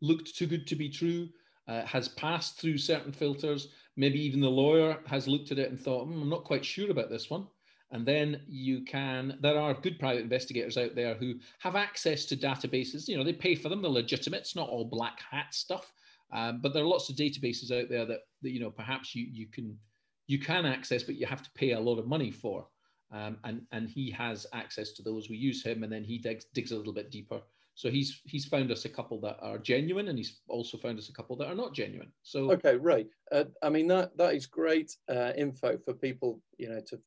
[0.00, 1.28] looked too good to be true,
[1.68, 3.68] uh, has passed through certain filters.
[3.96, 6.90] Maybe even the lawyer has looked at it and thought, mm, I'm not quite sure
[6.90, 7.46] about this one.
[7.92, 12.36] And then you can, there are good private investigators out there who have access to
[12.36, 13.06] databases.
[13.08, 14.40] You know, they pay for them, they're legitimate.
[14.40, 15.92] It's not all black hat stuff.
[16.32, 19.26] Um, but there are lots of databases out there that, that you know, perhaps you,
[19.30, 19.78] you can
[20.26, 22.66] you can access, but you have to pay a lot of money for.
[23.12, 25.30] Um, and, and he has access to those.
[25.30, 27.40] We use him and then he digs, digs a little bit deeper.
[27.76, 31.10] So he's he's found us a couple that are genuine, and he's also found us
[31.10, 32.10] a couple that are not genuine.
[32.22, 33.06] So okay, right.
[33.30, 36.98] Uh, I mean that that is great uh, info for people, you know, to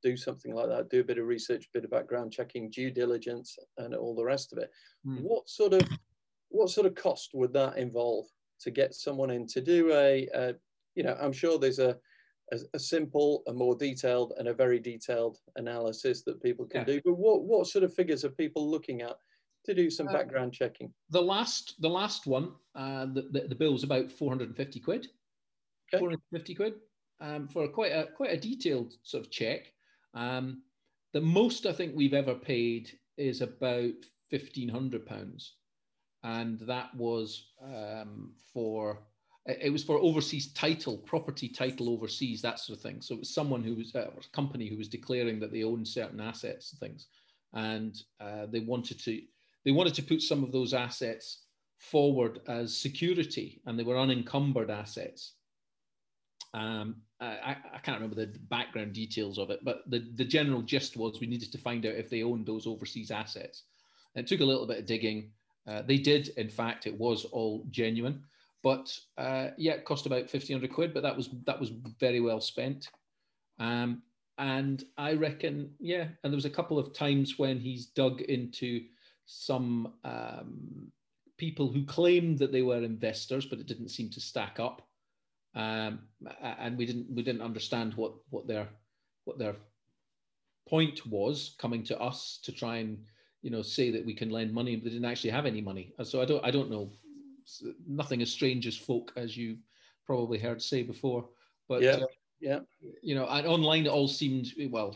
[0.00, 3.58] do something like that, do a bit of research, bit of background checking, due diligence,
[3.78, 4.70] and all the rest of it.
[5.04, 5.22] Mm.
[5.22, 5.82] What sort of
[6.50, 8.26] what sort of cost would that involve
[8.60, 10.54] to get someone in to do a, a
[10.94, 11.96] you know, I'm sure there's a,
[12.52, 16.94] a, a simple, a more detailed, and a very detailed analysis that people can yeah.
[16.94, 17.00] do.
[17.04, 19.16] But what what sort of figures are people looking at
[19.66, 20.92] to do some uh, background checking?
[21.10, 25.08] The last the last one, uh, the, the, the bill was about 450 quid.
[25.92, 25.98] Okay.
[25.98, 26.74] 450 quid
[27.20, 29.72] um, for quite a quite a detailed sort of check.
[30.14, 30.62] Um,
[31.12, 33.94] the most I think we've ever paid is about
[34.30, 35.54] fifteen hundred pounds,
[36.22, 39.00] and that was um, for
[39.46, 43.00] it was for overseas title, property title overseas, that sort of thing.
[43.00, 45.88] So it was someone who was uh, a company who was declaring that they owned
[45.88, 47.06] certain assets and things,
[47.54, 49.20] and uh, they wanted to
[49.64, 51.44] they wanted to put some of those assets
[51.78, 55.32] forward as security, and they were unencumbered assets.
[56.52, 60.96] Um, I, I, can't remember the background details of it, but the, the general gist
[60.96, 63.64] was we needed to find out if they owned those overseas assets.
[64.14, 65.30] And it took a little bit of digging.
[65.66, 68.24] Uh, they did, in fact, it was all genuine,
[68.62, 71.70] but uh, yeah, it cost about fifteen hundred quid, but that was that was
[72.00, 72.88] very well spent.
[73.58, 74.02] Um,
[74.38, 78.82] and I reckon, yeah, and there was a couple of times when he's dug into
[79.32, 80.90] some um,
[81.38, 84.82] people who claimed that they were investors, but it didn't seem to stack up.
[85.54, 86.00] Um,
[86.42, 88.68] and we didn't we didn't understand what what their
[89.24, 89.56] what their
[90.68, 92.98] point was coming to us to try and
[93.42, 95.92] you know say that we can lend money but they didn't actually have any money.
[96.04, 96.90] So i don't i don't know.
[97.88, 99.56] Nothing as strange as folk as you
[100.06, 101.28] probably heard say before
[101.68, 101.98] but yeah.
[102.02, 102.06] uh,
[102.40, 102.60] yeah.
[103.02, 104.94] you know and online it all seemed well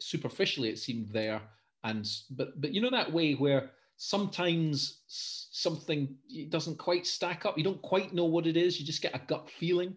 [0.00, 1.40] superficially it seemed there
[1.84, 6.16] and but but you know that way where sometimes something
[6.48, 7.58] doesn't quite stack up.
[7.58, 8.78] You don't quite know what it is.
[8.78, 9.94] You just get a gut feeling.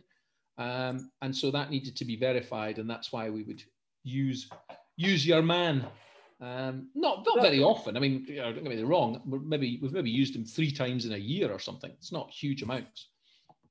[0.57, 2.79] Um, and so that needed to be verified.
[2.79, 3.63] And that's why we would
[4.03, 4.49] use
[4.97, 5.85] use your man.
[6.41, 7.95] Um, not not very often.
[7.95, 9.21] I mean, you know, don't get me wrong.
[9.25, 11.91] Maybe we've maybe used him three times in a year or something.
[11.91, 13.09] It's not huge amounts.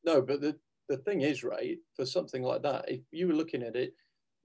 [0.04, 0.56] no, but the,
[0.88, 3.94] the thing is, right for something like that, if you were looking at it,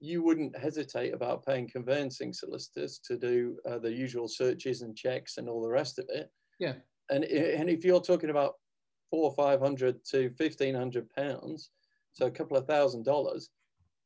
[0.00, 5.38] you wouldn't hesitate about paying conveyancing solicitors to do uh, the usual searches and checks
[5.38, 6.30] and all the rest of it.
[6.58, 6.74] Yeah.
[7.10, 8.54] And, and if you're talking about
[9.10, 11.70] four or five hundred to fifteen hundred pounds,
[12.12, 13.50] so a couple of thousand dollars,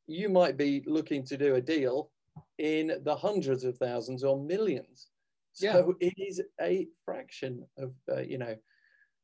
[0.07, 2.11] you might be looking to do a deal
[2.57, 5.07] in the hundreds of thousands or millions.
[5.53, 6.09] So yeah.
[6.09, 8.55] it is a fraction of uh, you know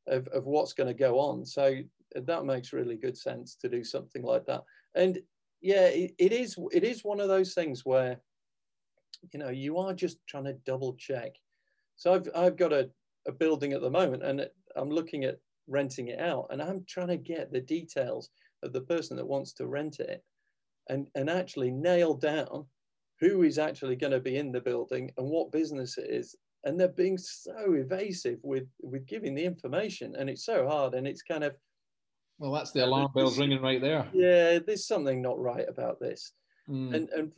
[0.06, 1.44] of, of what's going to go on.
[1.44, 1.76] So
[2.14, 4.62] that makes really good sense to do something like that.
[4.94, 5.18] And
[5.60, 8.20] yeah, it, it is it is one of those things where
[9.32, 11.32] you know you are just trying to double check.
[11.96, 12.90] So I've I've got a,
[13.26, 17.08] a building at the moment and I'm looking at renting it out and I'm trying
[17.08, 18.30] to get the details
[18.62, 20.24] of the person that wants to rent it
[20.88, 22.66] and, and actually nail down
[23.20, 26.34] who is actually going to be in the building and what business it is.
[26.64, 31.06] And they're being so evasive with, with giving the information and it's so hard and
[31.06, 31.54] it's kind of,
[32.38, 34.08] well, that's the alarm bells ringing right there.
[34.12, 36.32] Yeah, there's something not right about this.
[36.68, 36.94] Mm.
[36.94, 37.32] And and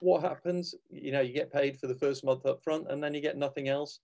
[0.00, 0.74] what happens?
[0.90, 3.36] You know, you get paid for the first month up front, and then you get
[3.36, 4.00] nothing else,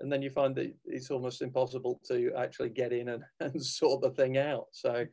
[0.00, 4.02] and then you find that it's almost impossible to actually get in and, and sort
[4.02, 4.66] the thing out.
[4.72, 5.06] So,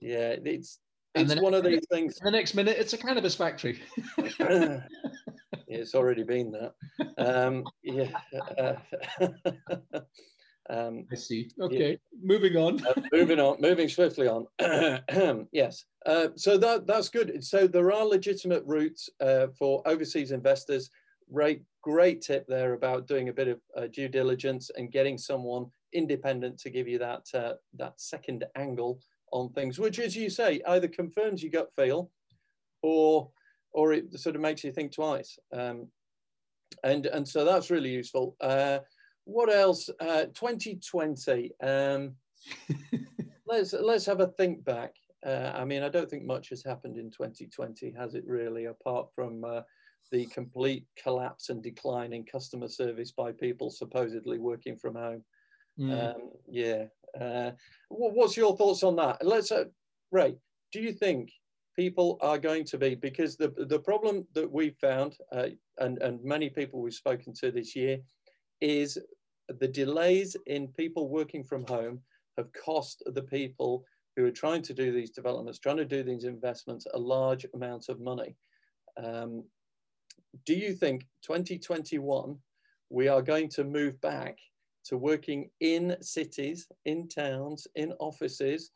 [0.00, 0.80] yeah, it's
[1.14, 2.18] it's one of these things.
[2.22, 3.80] The next minute, it's a cannabis factory.
[4.38, 4.80] yeah,
[5.68, 6.74] it's already been that.
[7.18, 8.10] Um, yeah.
[8.58, 10.00] Uh,
[10.72, 11.50] um, I see.
[11.60, 11.96] Okay, yeah.
[12.22, 12.84] moving on.
[12.86, 14.46] uh, moving on, moving swiftly on.
[15.52, 15.84] yes.
[16.06, 17.44] Uh, so that that's good.
[17.44, 20.90] So there are legitimate routes uh, for overseas investors.
[21.32, 25.66] Great, great tip there about doing a bit of uh, due diligence and getting someone
[25.92, 28.98] independent to give you that uh, that second angle
[29.30, 32.10] on things, which, as you say, either confirms your gut feel,
[32.82, 33.30] or
[33.72, 35.38] or it sort of makes you think twice.
[35.52, 35.88] Um,
[36.82, 38.36] and and so that's really useful.
[38.40, 38.78] Uh,
[39.24, 39.88] what else?
[40.00, 41.52] Uh, 2020.
[41.62, 42.14] Um,
[43.46, 44.94] let's let's have a think back.
[45.24, 48.64] Uh, I mean, I don't think much has happened in 2020, has it really?
[48.64, 49.60] Apart from uh,
[50.10, 55.24] the complete collapse and decline in customer service by people supposedly working from home.
[55.78, 56.14] Mm.
[56.14, 56.84] Um, yeah.
[57.18, 57.52] Uh,
[57.88, 59.24] what's your thoughts on that?
[59.24, 59.64] Let's, uh,
[60.10, 60.34] Ray.
[60.72, 61.30] Do you think
[61.76, 66.22] people are going to be because the the problem that we found uh, and and
[66.22, 67.98] many people we've spoken to this year
[68.62, 68.96] is
[69.48, 72.00] the delays in people working from home
[72.38, 73.84] have cost the people
[74.16, 77.88] who are trying to do these developments, trying to do these investments, a large amount
[77.88, 78.36] of money.
[79.02, 79.44] Um,
[80.46, 82.38] do you think 2021
[82.88, 84.38] we are going to move back
[84.84, 88.70] to working in cities, in towns, in offices,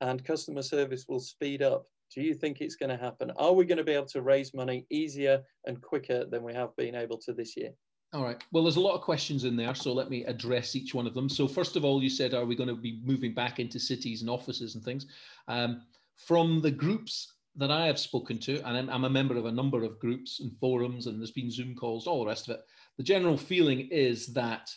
[0.00, 1.86] and customer service will speed up?
[2.14, 3.30] Do you think it's going to happen?
[3.36, 6.76] Are we going to be able to raise money easier and quicker than we have
[6.76, 7.72] been able to this year?
[8.14, 8.42] All right.
[8.52, 11.14] Well, there's a lot of questions in there, so let me address each one of
[11.14, 11.30] them.
[11.30, 14.20] So, first of all, you said, are we going to be moving back into cities
[14.20, 15.06] and offices and things?
[15.48, 15.82] Um,
[16.18, 19.52] from the groups that I have spoken to, and I'm, I'm, a member of a
[19.52, 22.62] number of groups and forums, and there's been Zoom calls, all the rest of it.
[22.98, 24.70] The general feeling is that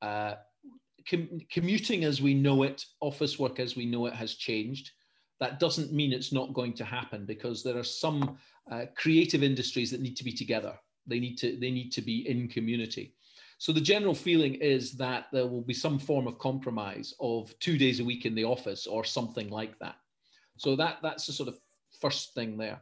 [0.00, 0.36] uh,
[1.08, 4.92] com- commuting as we know it, office work as we know it, has changed.
[5.40, 8.38] That doesn't mean it's not going to happen because there are some
[8.72, 10.74] uh, creative industries that need to be together
[11.08, 13.14] they need to they need to be in community.
[13.58, 17.76] So the general feeling is that there will be some form of compromise of two
[17.76, 19.96] days a week in the office or something like that.
[20.56, 21.58] So that that's the sort of
[22.00, 22.80] first thing there.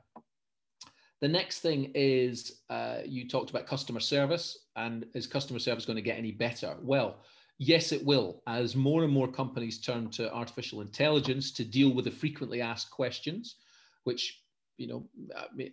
[1.23, 5.97] The next thing is uh, you talked about customer service, and is customer service going
[5.97, 6.77] to get any better?
[6.83, 7.23] Well,
[7.57, 8.43] yes, it will.
[8.47, 12.91] As more and more companies turn to artificial intelligence to deal with the frequently asked
[12.91, 13.57] questions,
[14.05, 14.43] which
[14.77, 15.09] you know,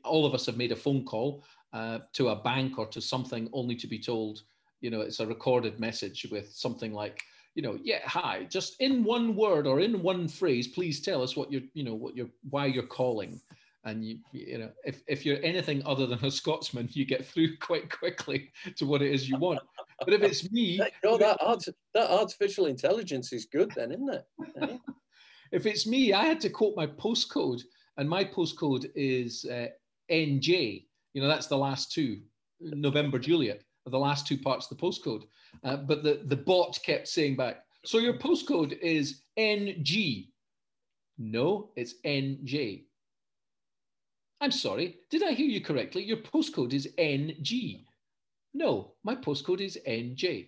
[0.05, 3.49] all of us have made a phone call uh, to a bank or to something
[3.51, 4.43] only to be told,
[4.81, 7.23] you know, it's a recorded message with something like,
[7.55, 11.35] you know, yeah, hi, just in one word or in one phrase, please tell us
[11.35, 13.39] what you're, you know, what you're, why you're calling.
[13.85, 17.57] And you, you know, if, if you're anything other than a Scotsman, you get through
[17.61, 19.59] quite quickly to what it is you want.
[19.99, 24.79] But if it's me, no, that, art, that artificial intelligence is good, then, isn't it?
[25.51, 27.61] if it's me, I had to quote my postcode
[27.97, 29.67] and my postcode is uh,
[30.11, 30.85] NJ.
[31.13, 32.21] You know, that's the last two,
[32.59, 35.23] November Juliet, are the last two parts of the postcode.
[35.63, 40.27] Uh, but the, the bot kept saying back, so your postcode is NG.
[41.17, 42.85] No, it's NJ.
[44.41, 46.03] I'm sorry, did I hear you correctly?
[46.03, 47.85] Your postcode is NG.
[48.53, 50.47] No, my postcode is NJ.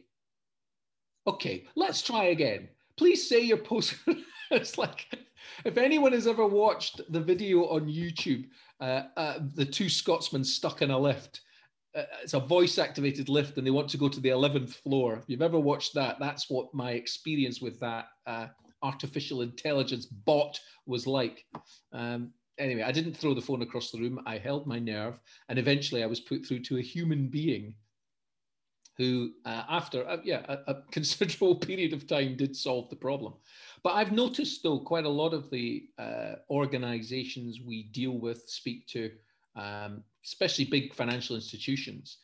[1.27, 2.69] Okay, let's try again.
[2.97, 4.21] Please say your postcode.
[4.51, 5.07] it's like
[5.63, 8.47] if anyone has ever watched the video on YouTube,
[8.79, 11.41] uh, uh, the two Scotsmen stuck in a lift,
[11.95, 15.15] uh, it's a voice activated lift and they want to go to the 11th floor.
[15.15, 18.47] If you've ever watched that, that's what my experience with that uh,
[18.83, 21.45] artificial intelligence bot was like.
[21.93, 24.19] Um, anyway, I didn't throw the phone across the room.
[24.25, 27.75] I held my nerve, and eventually I was put through to a human being
[28.97, 33.33] who, uh, after uh, yeah, a, a, considerable period of time, did solve the problem.
[33.83, 38.87] But I've noticed, though, quite a lot of the uh, organizations we deal with, speak
[38.87, 39.11] to,
[39.55, 42.17] um, especially big financial institutions,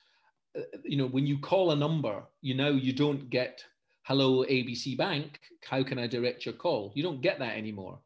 [0.58, 3.64] uh, you know, when you call a number, you know, you don't get
[4.04, 6.92] hello ABC Bank, how can I direct your call?
[6.96, 8.00] You don't get that anymore.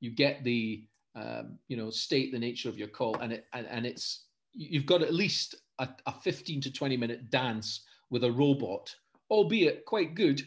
[0.00, 0.84] You get the
[1.16, 4.86] um, you know state the nature of your call, and it and, and it's you've
[4.86, 8.94] got at least a, a 15 to 20 minute dance with a robot,
[9.30, 10.42] albeit quite good,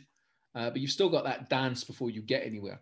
[0.56, 2.82] uh, but you've still got that dance before you get anywhere.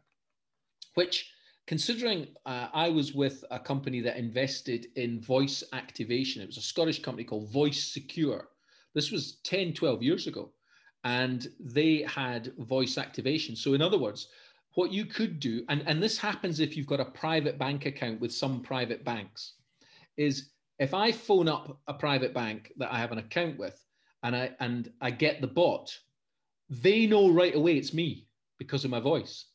[0.95, 1.31] Which,
[1.67, 6.61] considering uh, I was with a company that invested in voice activation, it was a
[6.61, 8.49] Scottish company called Voice Secure.
[8.93, 10.51] This was 10, 12 years ago
[11.03, 13.55] and they had voice activation.
[13.55, 14.27] So, in other words,
[14.75, 18.21] what you could do, and, and this happens if you've got a private bank account
[18.21, 19.53] with some private banks,
[20.17, 23.83] is if I phone up a private bank that I have an account with
[24.23, 25.97] and I and I get the bot,
[26.69, 29.45] they know right away it's me because of my voice.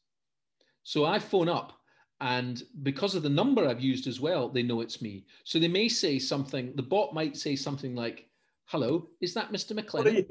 [0.83, 1.73] So I phone up
[2.21, 5.27] and because of the number I've used as well, they know it's me.
[5.45, 8.29] So they may say something, the bot might say something like,
[8.67, 9.79] Hello, is that Mr.
[9.79, 10.27] McLennan?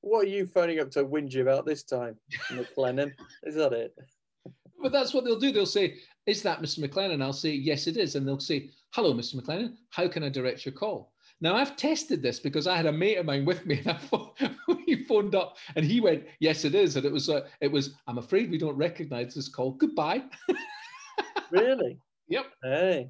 [0.00, 2.16] what are you phoning up to whinge about this time,
[2.50, 3.12] McLennan?
[3.44, 3.96] is that it?
[4.82, 5.52] But that's what they'll do.
[5.52, 5.96] They'll say,
[6.26, 6.80] Is that Mr.
[6.80, 7.22] McLennan?
[7.22, 8.14] I'll say, Yes, it is.
[8.14, 9.36] And they'll say, Hello, Mr.
[9.36, 9.74] McLennan.
[9.90, 11.12] How can I direct your call?
[11.40, 14.76] Now, I've tested this because I had a mate of mine with me and I
[14.86, 16.96] he phoned up and he went, Yes, it is.
[16.96, 19.72] And it was, uh, it was I'm afraid we don't recognize this call.
[19.72, 20.24] Goodbye.
[21.50, 21.98] really?
[22.28, 22.46] Yep.
[22.62, 23.08] Hey.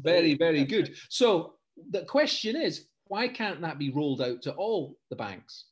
[0.00, 0.94] Very, very good.
[1.08, 1.54] So
[1.90, 5.66] the question is, why can't that be rolled out to all the banks?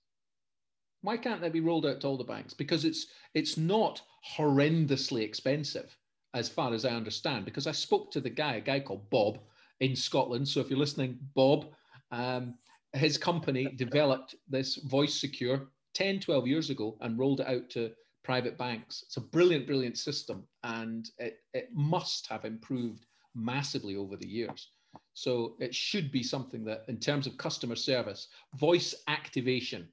[1.03, 2.55] Why can't that be rolled out to all the banks?
[2.55, 4.01] Because it's it's not
[4.37, 5.97] horrendously expensive,
[6.35, 7.45] as far as I understand.
[7.45, 9.39] Because I spoke to the guy, a guy called Bob
[9.81, 10.49] in Scotland.
[10.49, 11.67] So if you're listening, Bob,
[12.11, 12.55] um,
[12.93, 17.91] his company developed this voice secure 10, 12 years ago and rolled it out to
[18.25, 19.05] private banks.
[19.07, 24.71] It's a brilliant, brilliant system, and it, it must have improved massively over the years.
[25.15, 29.89] So it should be something that, in terms of customer service, voice activation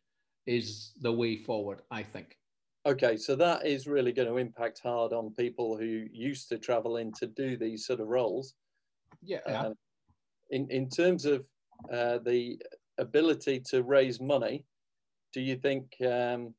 [0.45, 2.37] is the way forward, I think.
[2.85, 6.97] Okay, so that is really going to impact hard on people who used to travel
[6.97, 8.55] in to do these sort of roles.
[9.21, 9.39] Yeah.
[9.45, 9.73] Um,
[10.49, 11.45] in in terms of
[11.91, 12.61] uh, the
[12.97, 14.65] ability to raise money,
[15.33, 16.53] do you think um,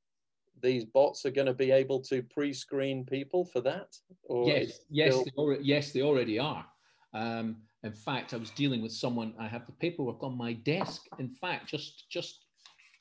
[0.63, 3.97] these bots are going to be able to pre-screen people for that?
[4.25, 6.67] Or yes, yes, they already, yes, they already are.
[7.13, 9.35] Um, in fact, I was dealing with someone.
[9.39, 11.03] I have the paperwork on my desk.
[11.19, 12.41] In fact, just just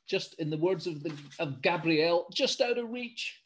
[0.08, 3.42] just in the words of the of Gabrielle, just out of reach,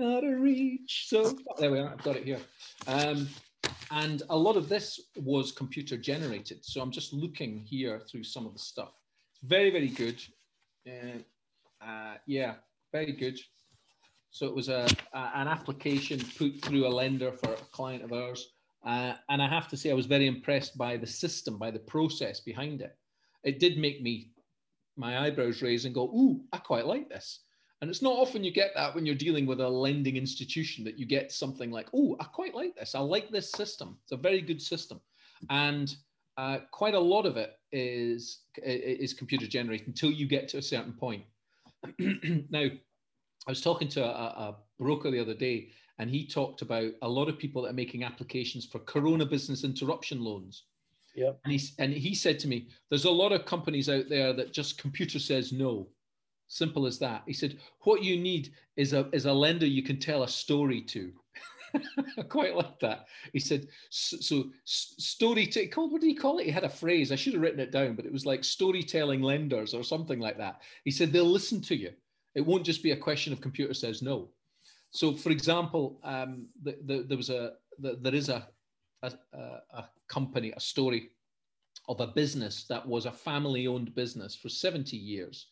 [0.00, 1.06] out of reach.
[1.08, 1.90] So there we are.
[1.90, 2.40] I've got it here.
[2.86, 3.28] Um,
[4.02, 6.64] and a lot of this was computer generated.
[6.64, 8.92] So I'm just looking here through some of the stuff.
[9.32, 10.18] It's very very good.
[10.86, 11.18] Uh,
[11.84, 12.54] uh, yeah,
[12.92, 13.38] very good.
[14.30, 18.12] So it was a, a, an application put through a lender for a client of
[18.12, 18.48] ours.
[18.84, 21.78] Uh, and I have to say, I was very impressed by the system, by the
[21.78, 22.96] process behind it.
[23.44, 24.32] It did make me
[24.96, 27.43] my eyebrows raise and go, ooh, I quite like this.
[27.84, 30.98] And it's not often you get that when you're dealing with a lending institution that
[30.98, 32.94] you get something like, oh, I quite like this.
[32.94, 33.98] I like this system.
[34.04, 35.02] It's a very good system.
[35.50, 35.94] And
[36.38, 40.62] uh, quite a lot of it is, is computer generated until you get to a
[40.62, 41.24] certain point.
[41.98, 42.68] now,
[43.46, 45.68] I was talking to a, a broker the other day,
[45.98, 49.62] and he talked about a lot of people that are making applications for Corona business
[49.62, 50.62] interruption loans.
[51.14, 51.32] Yeah.
[51.44, 54.54] And he, and he said to me, there's a lot of companies out there that
[54.54, 55.88] just computer says no.
[56.48, 57.22] Simple as that.
[57.26, 60.80] He said, what you need is a, is a lender you can tell a story
[60.82, 61.12] to.
[62.18, 63.06] I quite like that.
[63.32, 66.44] He said, so, story, t- called, what did he call it?
[66.44, 67.10] He had a phrase.
[67.10, 70.38] I should have written it down, but it was like storytelling lenders or something like
[70.38, 70.60] that.
[70.84, 71.90] He said, they'll listen to you.
[72.34, 74.28] It won't just be a question of computer says no.
[74.90, 78.46] So, for example, um, the, the, there was a, the, there is a,
[79.02, 81.10] a, a company, a story
[81.88, 85.46] of a business that was a family owned business for 70 years.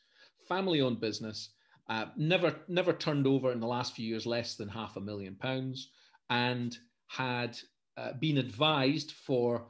[0.48, 1.50] Family owned business,
[1.88, 5.34] uh, never, never turned over in the last few years less than half a million
[5.34, 5.90] pounds
[6.30, 6.78] and
[7.08, 7.58] had
[7.96, 9.66] uh, been advised for,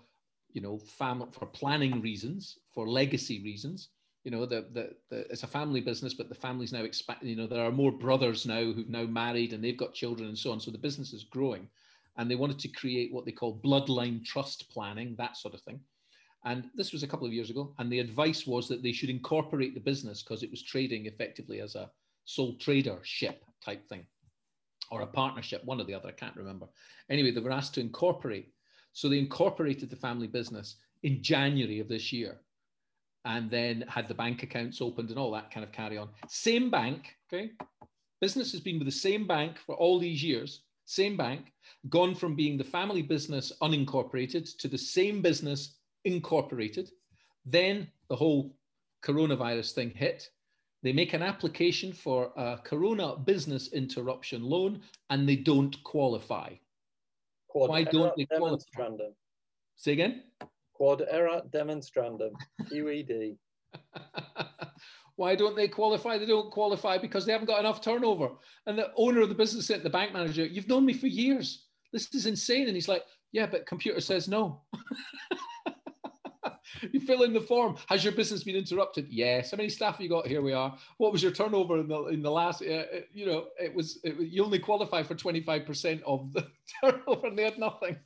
[0.52, 3.88] you know, family, for planning reasons, for legacy reasons.
[4.24, 7.28] You know, the, the, the, it's a family business, but the family's now expanding.
[7.28, 10.38] You know, there are more brothers now who've now married and they've got children and
[10.38, 10.60] so on.
[10.60, 11.68] So the business is growing
[12.16, 15.80] and they wanted to create what they call bloodline trust planning, that sort of thing.
[16.44, 17.74] And this was a couple of years ago.
[17.78, 21.60] And the advice was that they should incorporate the business because it was trading effectively
[21.60, 21.90] as a
[22.24, 24.04] sole trader ship type thing.
[24.90, 26.66] or a partnership, one or the other, I can't remember.
[27.08, 28.52] Anyway, they were asked to incorporate.
[28.92, 32.40] So they incorporated the family business in January of this year
[33.24, 36.10] and then had the bank accounts opened and all that kind of carry on.
[36.28, 37.52] Same bank, okay?
[38.20, 41.52] Business has been with the same bank for all these years, same bank,
[41.88, 46.90] gone from being the family business unincorporated to the same business incorporated.
[47.44, 48.54] Then the whole
[49.02, 50.28] coronavirus thing hit.
[50.82, 54.80] They make an application for a corona business interruption loan
[55.10, 56.54] and they don't qualify.
[57.48, 58.88] Quod Why don't they qualify?
[59.76, 60.22] Say again?
[60.72, 62.32] Quod erat demonstrandum,
[62.62, 63.36] QED.
[65.16, 66.18] Why don't they qualify?
[66.18, 68.30] They don't qualify because they haven't got enough turnover.
[68.66, 71.66] And the owner of the business said, the bank manager, you've known me for years.
[71.92, 72.66] This is insane.
[72.66, 74.62] And he's like, yeah, but computer says no.
[76.92, 77.76] you fill in the form.
[77.86, 79.06] Has your business been interrupted?
[79.08, 79.50] Yes.
[79.50, 80.26] How many staff have you got?
[80.26, 80.76] Here we are.
[80.98, 82.62] What was your turnover in the in the last?
[82.62, 86.32] Uh, uh you know, it was it, you only qualify for twenty five percent of
[86.32, 86.46] the
[86.80, 87.96] turnover, and they had nothing.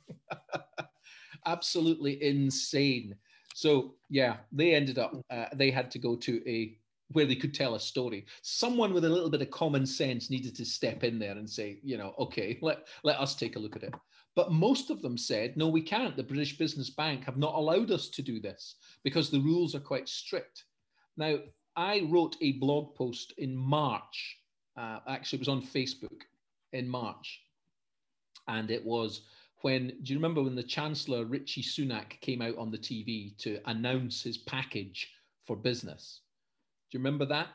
[1.45, 3.15] Absolutely insane.
[3.53, 5.13] So yeah, they ended up.
[5.29, 6.77] Uh, they had to go to a
[7.11, 8.25] where they could tell a story.
[8.41, 11.79] Someone with a little bit of common sense needed to step in there and say,
[11.83, 13.93] you know, okay, let let us take a look at it.
[14.35, 16.15] But most of them said, no, we can't.
[16.15, 19.79] The British Business Bank have not allowed us to do this because the rules are
[19.79, 20.65] quite strict.
[21.17, 21.39] Now,
[21.75, 24.37] I wrote a blog post in March.
[24.77, 26.21] Uh, actually, it was on Facebook
[26.71, 27.41] in March.
[28.47, 29.21] And it was
[29.61, 33.59] when, do you remember when the Chancellor, Rishi Sunak, came out on the TV to
[33.65, 35.09] announce his package
[35.45, 36.21] for business?
[36.91, 37.47] Do you remember that?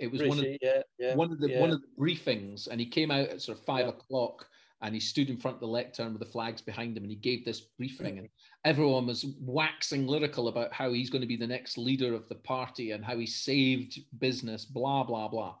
[0.00, 1.60] It was Rishi, one of, yeah, yeah, one of the yeah.
[1.60, 4.46] one of the briefings, and he came out at sort of five o'clock
[4.82, 7.16] and he stood in front of the lectern with the flags behind him and he
[7.16, 8.28] gave this briefing and
[8.64, 12.34] everyone was waxing lyrical about how he's going to be the next leader of the
[12.34, 15.54] party and how he saved business blah blah blah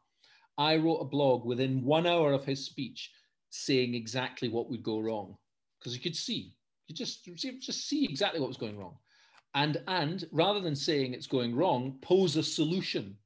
[0.58, 3.10] i wrote a blog within one hour of his speech
[3.50, 5.36] saying exactly what would go wrong
[5.78, 6.54] because you could see
[6.88, 8.96] you just just see exactly what was going wrong
[9.54, 13.16] and and rather than saying it's going wrong pose a solution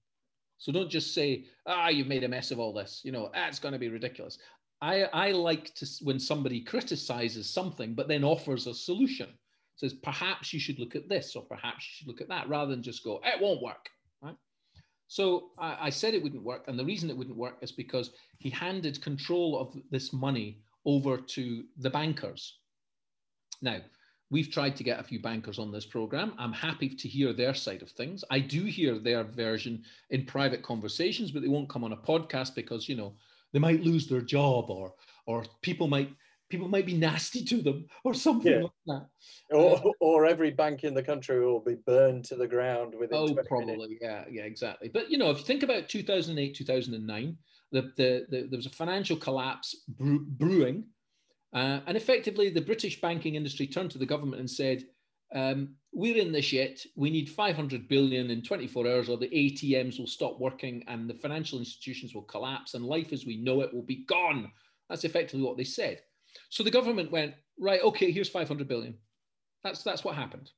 [0.58, 3.02] so don't just say, ah, you've made a mess of all this.
[3.04, 4.38] You know, it's going to be ridiculous.
[4.80, 9.28] I, I like to when somebody criticizes something but then offers a solution
[9.76, 12.72] says perhaps you should look at this or perhaps you should look at that rather
[12.72, 13.88] than just go it won't work
[14.20, 14.36] right
[15.08, 18.10] so I, I said it wouldn't work and the reason it wouldn't work is because
[18.38, 22.58] he handed control of this money over to the bankers
[23.62, 23.78] now
[24.30, 27.54] we've tried to get a few bankers on this program i'm happy to hear their
[27.54, 31.84] side of things i do hear their version in private conversations but they won't come
[31.84, 33.14] on a podcast because you know
[33.52, 34.94] they might lose their job or
[35.26, 36.10] or people might
[36.48, 38.62] people might be nasty to them or something yeah.
[38.62, 39.06] like that.
[39.50, 43.18] Or, uh, or every bank in the country will be burned to the ground within
[43.18, 43.76] Oh, probably.
[43.76, 43.94] Minutes.
[44.00, 44.88] Yeah, yeah, exactly.
[44.88, 47.36] But, you know, if you think about 2008, 2009,
[47.72, 50.84] the, the, the there was a financial collapse brewing.
[51.52, 54.84] Uh, and effectively, the British banking industry turned to the government and said,
[55.34, 56.78] um, we're in this yet.
[56.94, 61.14] We need 500 billion in 24 hours, or the ATMs will stop working and the
[61.14, 64.50] financial institutions will collapse, and life as we know it will be gone.
[64.88, 66.02] That's effectively what they said.
[66.50, 68.94] So the government went, right, okay, here's 500 billion.
[69.64, 70.50] That's, that's what happened.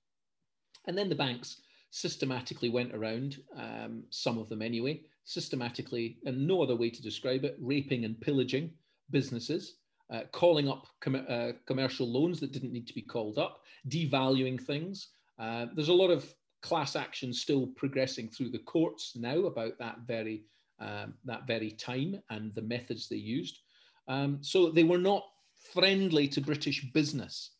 [0.87, 6.63] And then the banks systematically went around, um, some of them anyway, systematically, and no
[6.63, 8.71] other way to describe it, raping and pillaging
[9.11, 9.77] businesses
[10.11, 14.61] uh, calling up com- uh, commercial loans that didn't need to be called up, devaluing
[14.61, 15.09] things.
[15.39, 16.33] Uh, there's a lot of
[16.63, 20.43] class action still progressing through the courts now about that very
[20.81, 23.59] um, that very time and the methods they used.
[24.07, 25.25] Um, so they were not
[25.73, 27.51] friendly to British business.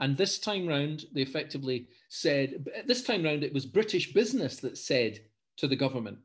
[0.00, 4.78] And this time round, they effectively said, this time round, it was British business that
[4.78, 5.20] said
[5.58, 6.18] to the government,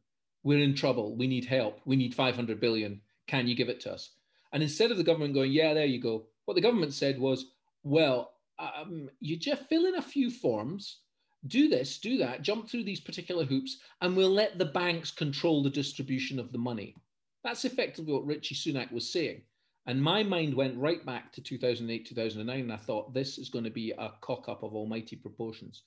[0.43, 1.15] we're in trouble.
[1.15, 1.81] We need help.
[1.85, 3.01] We need 500 billion.
[3.27, 4.11] Can you give it to us?
[4.53, 7.45] And instead of the government going, yeah, there you go, what the government said was,
[7.83, 10.99] well, um, you just fill in a few forms,
[11.47, 15.61] do this, do that, jump through these particular hoops, and we'll let the banks control
[15.61, 16.95] the distribution of the money.
[17.43, 19.41] That's effectively what Rishi Sunak was saying.
[19.85, 23.63] And my mind went right back to 2008, 2009, and I thought this is going
[23.63, 25.83] to be a cock up of almighty proportions.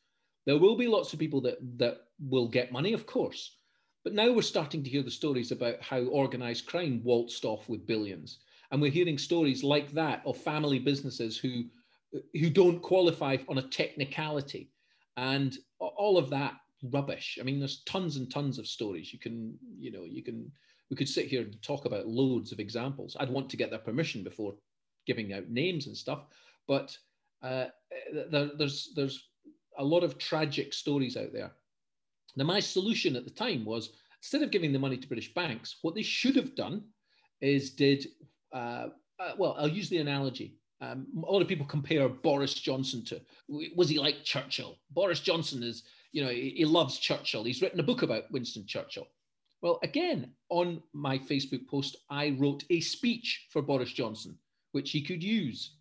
[0.46, 3.56] There will be lots of people that, that will get money, of course.
[4.04, 7.86] But now we're starting to hear the stories about how organized crime waltzed off with
[7.86, 8.38] billions
[8.70, 11.64] and we're hearing stories like that of family businesses who
[12.34, 14.70] who don't qualify on a technicality.
[15.16, 16.54] And all of that
[16.92, 17.38] rubbish.
[17.40, 19.12] I mean there's tons and tons of stories.
[19.12, 20.50] You can you know you can
[20.88, 23.16] we could sit here and talk about loads of examples.
[23.18, 24.54] I'd want to get their permission before
[25.06, 26.26] giving out names and stuff.
[26.66, 26.96] But
[27.42, 27.66] uh,
[28.12, 29.28] there, there's there's
[29.78, 31.52] a lot of tragic stories out there.
[32.36, 33.90] Now my solution at the time was
[34.22, 36.84] instead of giving the money to british banks what they should have done
[37.40, 38.06] is did
[38.52, 38.88] uh,
[39.18, 40.56] uh, well, I'll use the analogy.
[40.80, 43.20] Um, a lot of people compare Boris Johnson to
[43.76, 44.78] was he like Churchill?
[44.90, 45.82] Boris Johnson is,
[46.12, 47.44] you know, he, he loves Churchill.
[47.44, 49.06] He's written a book about Winston Churchill.
[49.60, 54.38] Well, again, on my Facebook post, I wrote a speech for Boris Johnson,
[54.72, 55.74] which he could use.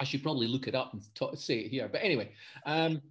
[0.00, 1.88] I should probably look it up and say it here.
[1.92, 2.32] But anyway,
[2.64, 3.02] um,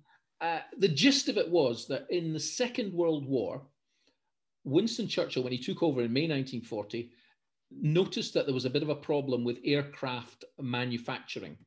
[0.42, 3.62] uh, the gist of it was that in the Second World War,
[4.64, 7.12] Winston Churchill, when he took over in May 1940,
[7.80, 11.58] noticed that there was a bit of a problem with aircraft manufacturing.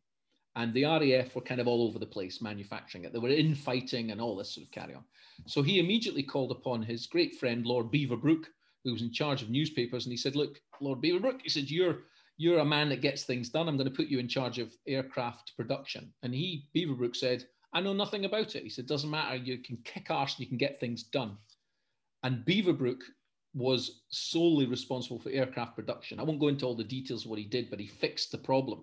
[0.57, 3.12] And the RAF were kind of all over the place manufacturing it.
[3.12, 5.05] They were infighting and all this sort of carry on.
[5.46, 8.44] So he immediately called upon his great friend, Lord Beaverbrook,
[8.84, 10.05] who was in charge of newspapers.
[10.05, 11.98] And he said, Look, Lord Beaverbrook, he said, You're
[12.36, 13.68] you're a man that gets things done.
[13.68, 16.12] I'm going to put you in charge of aircraft production.
[16.24, 18.62] And he, Beaverbrook, said, I know nothing about it.
[18.62, 19.36] He said, Doesn't matter.
[19.36, 21.36] You can kick arse and you can get things done.
[22.22, 23.00] And Beaverbrook
[23.55, 26.18] was solely responsible for aircraft production.
[26.18, 28.38] I won't go into all the details of what he did, but he fixed the
[28.38, 28.82] problem.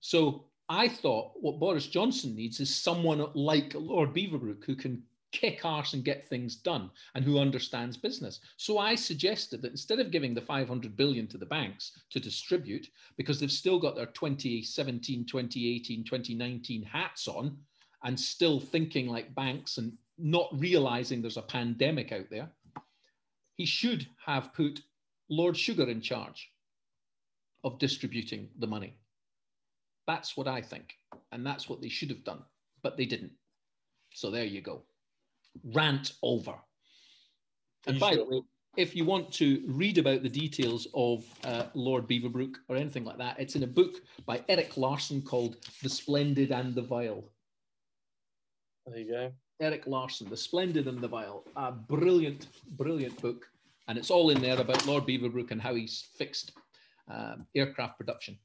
[0.00, 5.64] So I thought what Boris Johnson needs is someone like Lord Beaverbrook who can kick
[5.64, 8.40] arse and get things done and who understands business.
[8.56, 12.88] So I suggested that instead of giving the 500 billion to the banks to distribute,
[13.16, 17.56] because they've still got their 2017, 2018, 2019 hats on
[18.04, 22.48] and still thinking like banks and not realizing there's a pandemic out there,
[23.56, 24.82] he should have put
[25.28, 26.50] Lord Sugar in charge
[27.64, 28.96] of distributing the money.
[30.06, 30.94] That's what I think.
[31.32, 32.42] And that's what they should have done,
[32.82, 33.32] but they didn't.
[34.14, 34.82] So there you go.
[35.72, 36.54] Rant over.
[37.86, 38.24] And by sure?
[38.24, 38.42] the way,
[38.76, 43.18] if you want to read about the details of uh, Lord Beaverbrook or anything like
[43.18, 43.96] that, it's in a book
[44.26, 47.24] by Erik Larson called The Splendid and the Vile.
[48.86, 49.32] There you go.
[49.60, 53.48] Erik Larson, The Splendid and the Vile, a brilliant, brilliant book.
[53.88, 56.52] And it's all in there about Lord Beaverbrook and how he's fixed
[57.08, 58.38] um, aircraft production.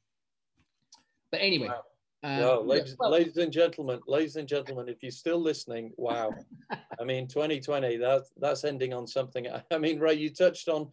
[1.32, 1.68] But anyway.
[1.68, 1.84] Wow.
[2.24, 6.32] Um, well, ladies, well, ladies and gentlemen, ladies and gentlemen, if you're still listening, wow.
[6.99, 9.47] I mean, 2020, that's, that's ending on something.
[9.72, 10.88] I mean, Ray, you touched on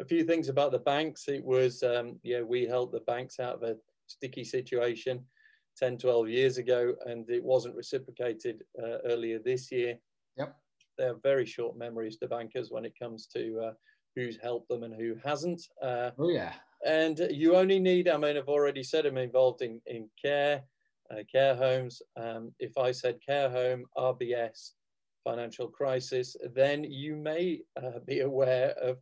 [0.00, 1.28] a few things about the banks.
[1.28, 3.76] It was, um, yeah, we helped the banks out of a
[4.08, 5.24] sticky situation.
[5.78, 9.98] 10, 12 years ago, and it wasn't reciprocated uh, earlier this year.
[10.36, 10.56] Yep.
[10.98, 13.72] They have very short memories, the bankers, when it comes to uh,
[14.14, 15.62] who's helped them and who hasn't.
[15.82, 16.52] Uh, oh, yeah.
[16.86, 20.62] And you only need, I mean, I've already said I'm involved in, in care,
[21.10, 22.02] uh, care homes.
[22.20, 24.72] Um, if I said care home, RBS,
[25.24, 28.98] financial crisis, then you may uh, be aware of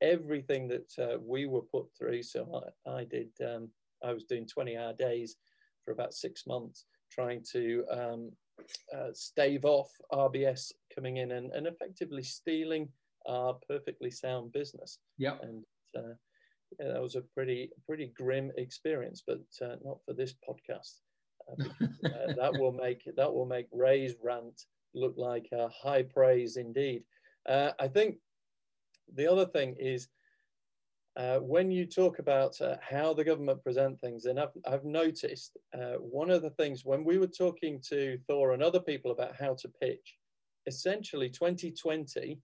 [0.00, 2.22] everything that uh, we were put through.
[2.22, 3.68] So I, I did, um,
[4.02, 5.36] I was doing 20 hour days
[5.84, 8.32] for about six months, trying to um,
[8.94, 12.88] uh, stave off RBS coming in and, and effectively stealing
[13.26, 14.98] our perfectly sound business.
[15.18, 15.36] Yeah.
[15.42, 15.64] And
[15.96, 16.14] uh,
[16.78, 21.00] yeah, that was a pretty pretty grim experience, but uh, not for this podcast.
[21.50, 24.64] Uh, because, uh, that will make that will make Ray's rant
[24.94, 27.04] look like a high praise indeed.
[27.48, 28.16] Uh, I think
[29.14, 30.08] the other thing is
[31.16, 35.56] uh, when you talk about uh, how the government present things, and I've, I've noticed
[35.72, 39.36] uh, one of the things when we were talking to Thor and other people about
[39.38, 40.16] how to pitch,
[40.66, 42.40] essentially 2020,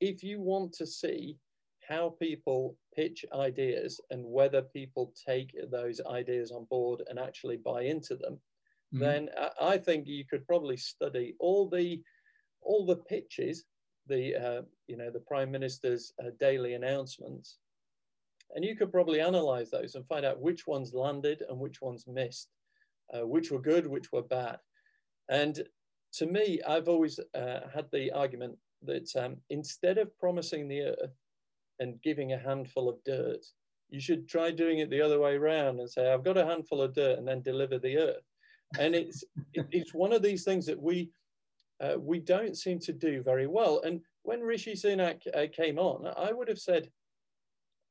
[0.00, 1.36] if you want to see
[1.86, 7.82] how people pitch ideas and whether people take those ideas on board and actually buy
[7.82, 8.40] into them,
[8.94, 9.00] mm-hmm.
[9.00, 9.28] then
[9.60, 12.00] I think you could probably study all the
[12.62, 13.64] all the pitches,
[14.06, 17.58] the uh, you know the prime minister's uh, daily announcements
[18.54, 22.06] and you could probably analyze those and find out which ones landed and which ones
[22.06, 22.48] missed,
[23.14, 24.58] uh, which were good, which were bad.
[25.28, 25.62] And
[26.14, 31.16] to me, I've always uh, had the argument that um, instead of promising the earth
[31.80, 33.44] and giving a handful of dirt,
[33.90, 36.82] you should try doing it the other way around and say, I've got a handful
[36.82, 38.24] of dirt and then deliver the earth.
[38.78, 39.22] And it's,
[39.54, 41.10] it's one of these things that we,
[41.80, 43.80] uh, we don't seem to do very well.
[43.84, 46.90] And when Rishi Sunak uh, came on, I would have said,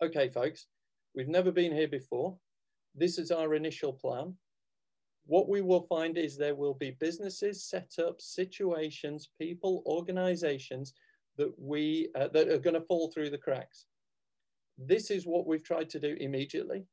[0.01, 0.67] okay, folks,
[1.15, 2.37] we've never been here before.
[2.93, 4.33] This is our initial plan.
[5.25, 10.93] What we will find is there will be businesses, setups, situations, people, organizations
[11.37, 13.85] that we uh, that are going to fall through the cracks.
[14.77, 16.85] This is what we've tried to do immediately.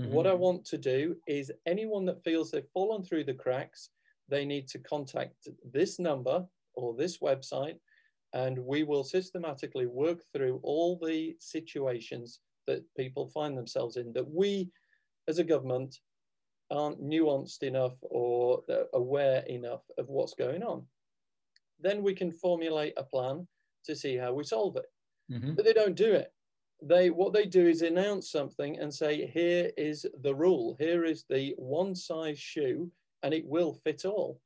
[0.00, 0.12] Mm-hmm.
[0.12, 3.90] What I want to do is anyone that feels they've fallen through the cracks,
[4.28, 7.76] they need to contact this number or this website,
[8.32, 12.40] and we will systematically work through all the situations
[12.70, 14.70] that people find themselves in that we
[15.28, 15.92] as a government
[16.70, 18.62] aren't nuanced enough or
[18.92, 20.86] aware enough of what's going on.
[21.86, 23.36] Then we can formulate a plan
[23.86, 24.88] to see how we solve it.
[25.32, 25.54] Mm-hmm.
[25.54, 26.30] But they don't do it.
[26.82, 31.24] they what they do is announce something and say, here is the rule, here is
[31.28, 32.90] the one size shoe,
[33.22, 34.40] and it will fit all.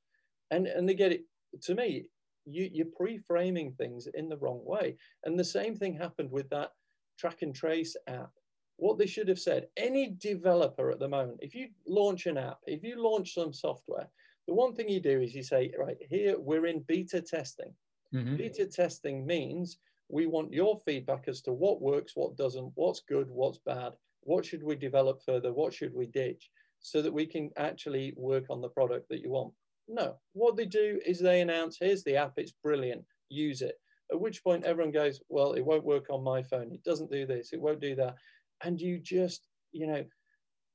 [0.50, 1.24] And and they get it
[1.62, 2.06] to me,
[2.46, 4.96] you, you're pre-framing things in the wrong way.
[5.24, 6.70] And the same thing happened with that
[7.18, 8.30] track and trace app.
[8.76, 12.58] What they should have said, any developer at the moment, if you launch an app,
[12.66, 14.08] if you launch some software,
[14.48, 17.72] the one thing you do is you say, right, here we're in beta testing.
[18.12, 18.36] Mm-hmm.
[18.36, 23.28] Beta testing means we want your feedback as to what works, what doesn't, what's good,
[23.30, 23.92] what's bad,
[24.22, 26.50] what should we develop further, what should we ditch,
[26.80, 29.52] so that we can actually work on the product that you want.
[29.88, 33.76] No, what they do is they announce, here's the app, it's brilliant, use it.
[34.12, 37.26] At which point everyone goes, well, it won't work on my phone, it doesn't do
[37.26, 38.16] this, it won't do that.
[38.62, 40.04] And you just, you know,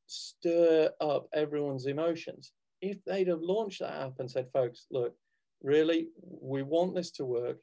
[0.07, 2.51] stir up everyone's emotions.
[2.81, 5.13] If they'd have launched that app and said, folks, look,
[5.61, 7.57] really, we want this to work,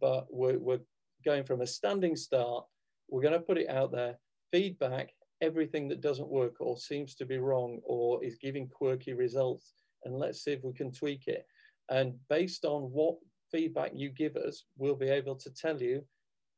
[0.00, 0.80] but we're, we're
[1.24, 2.64] going from a standing start.
[3.08, 4.18] We're going to put it out there,
[4.52, 9.72] feedback, everything that doesn't work or seems to be wrong or is giving quirky results,
[10.04, 11.46] and let's see if we can tweak it.
[11.90, 13.16] And based on what
[13.50, 16.04] feedback you give us, we'll be able to tell you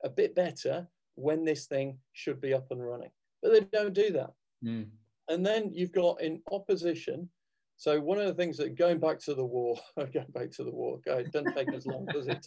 [0.05, 3.11] a bit better when this thing should be up and running.
[3.43, 4.31] But they don't do that.
[4.65, 4.87] Mm.
[5.29, 7.29] And then you've got in opposition.
[7.77, 10.71] So one of the things that going back to the war, going back to the
[10.71, 12.47] war, it doesn't take as long, does it?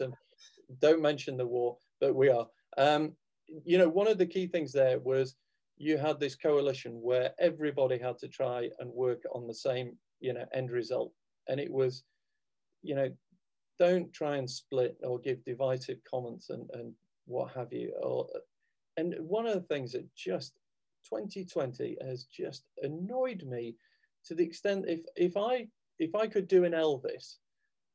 [0.80, 2.48] Don't mention the war but we are.
[2.78, 3.14] Um,
[3.64, 5.36] you know, one of the key things there was
[5.78, 10.34] you had this coalition where everybody had to try and work on the same, you
[10.34, 11.14] know, end result.
[11.48, 12.04] And it was,
[12.82, 13.10] you know,
[13.84, 16.94] don't try and split or give divisive comments and, and
[17.26, 17.92] what have you.
[18.02, 18.28] Or,
[18.96, 20.54] and one of the things that just
[21.10, 23.76] 2020 has just annoyed me
[24.26, 25.68] to the extent if if I
[26.00, 27.36] if I could do an Elvis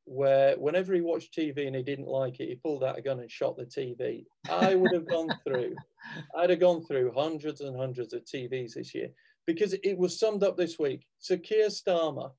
[0.05, 3.21] where whenever he watched TV and he didn't like it, he pulled out a gun
[3.21, 4.25] and shot the TV.
[4.51, 5.75] I would have gone through,
[6.37, 9.09] I'd have gone through hundreds and hundreds of TVs this year
[9.47, 11.07] because it was summed up this week.
[11.19, 12.31] Sir Keir Starmer,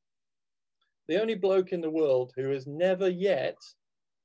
[1.09, 3.57] the only bloke in the world who has never yet,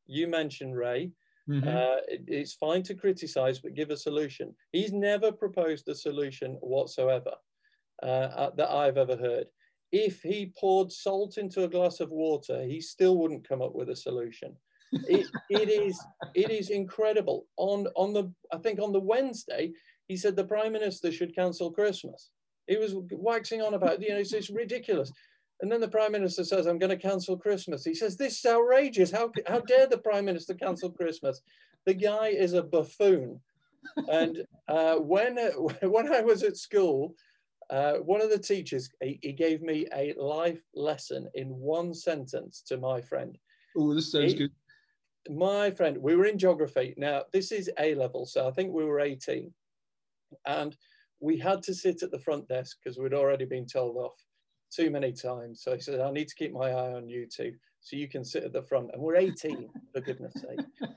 [0.07, 1.11] you mentioned Ray,
[1.51, 1.67] mm-hmm.
[1.67, 4.55] uh, it, it's fine to criticize, but give a solution.
[4.71, 7.33] He's never proposed a solution whatsoever
[8.03, 9.47] uh, uh that I've ever heard
[9.95, 13.91] if he poured salt into a glass of water, he still wouldn't come up with
[13.91, 14.57] a solution.
[15.09, 15.97] It, it is
[16.35, 17.47] it is incredible.
[17.57, 19.73] On on the I think on the Wednesday,
[20.09, 22.31] he said the prime minister should cancel Christmas.
[22.67, 25.13] He was waxing on about you know it's, it's ridiculous.
[25.61, 28.47] And then the prime minister says, "I'm going to cancel Christmas." He says, "This is
[28.47, 29.11] outrageous.
[29.11, 31.41] How how dare the prime minister cancel Christmas?"
[31.87, 33.41] The guy is a buffoon.
[34.09, 35.37] And uh, when
[35.83, 37.15] when I was at school,
[37.71, 42.63] uh, one of the teachers, he, he, gave me a life lesson in one sentence
[42.69, 43.39] to my friend.
[43.77, 44.51] Oh, this sounds he, good.
[45.31, 46.95] My friend, we were in geography.
[46.99, 49.51] Now, this is A level, so I think we were 18.
[50.47, 50.77] And
[51.21, 54.23] we had to sit at the front desk because we'd already been told off
[54.75, 55.63] too many times.
[55.63, 58.25] So he said, I need to keep my eye on you two so you can
[58.25, 58.91] sit at the front.
[58.93, 60.91] And we're 18, for goodness sake.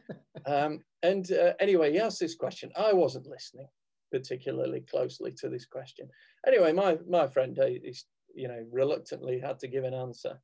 [0.45, 2.71] Um, and uh, anyway, he asked this question.
[2.77, 3.67] I wasn't listening
[4.11, 6.09] particularly closely to this question.
[6.45, 10.39] Anyway, my, my friend, uh, he's, you know, reluctantly had to give an answer.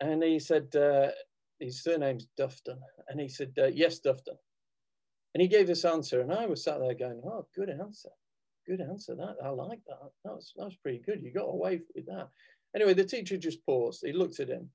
[0.00, 1.08] And he said, uh,
[1.58, 2.78] his surname's Dufton.
[3.08, 4.36] And he said, uh, yes, Dufton.
[5.34, 6.20] And he gave this answer.
[6.20, 8.10] And I was sat there going, oh, good answer.
[8.66, 9.14] Good answer.
[9.14, 9.98] That I like that.
[10.24, 11.22] That was, that was pretty good.
[11.22, 12.28] You got away with that.
[12.74, 14.02] Anyway, the teacher just paused.
[14.04, 14.68] He looked at him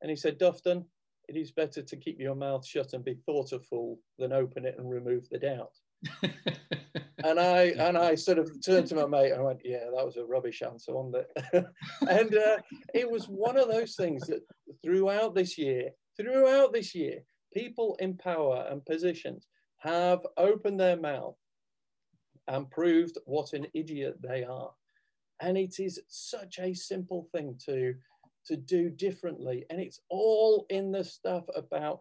[0.00, 0.84] and he said, Dufton,
[1.28, 4.64] it is better to keep your mouth shut and be thought a fool than open
[4.64, 5.72] it and remove the doubt.
[7.24, 10.04] and I and I sort of turned to my mate and I went, "Yeah, that
[10.04, 11.64] was a rubbish answer, wasn't it?"
[12.08, 12.58] and uh,
[12.94, 14.42] it was one of those things that
[14.84, 17.20] throughout this year, throughout this year,
[17.52, 21.36] people in power and positions have opened their mouth
[22.48, 24.72] and proved what an idiot they are.
[25.40, 27.94] And it is such a simple thing to
[28.46, 32.00] to do differently, and it's all in the stuff about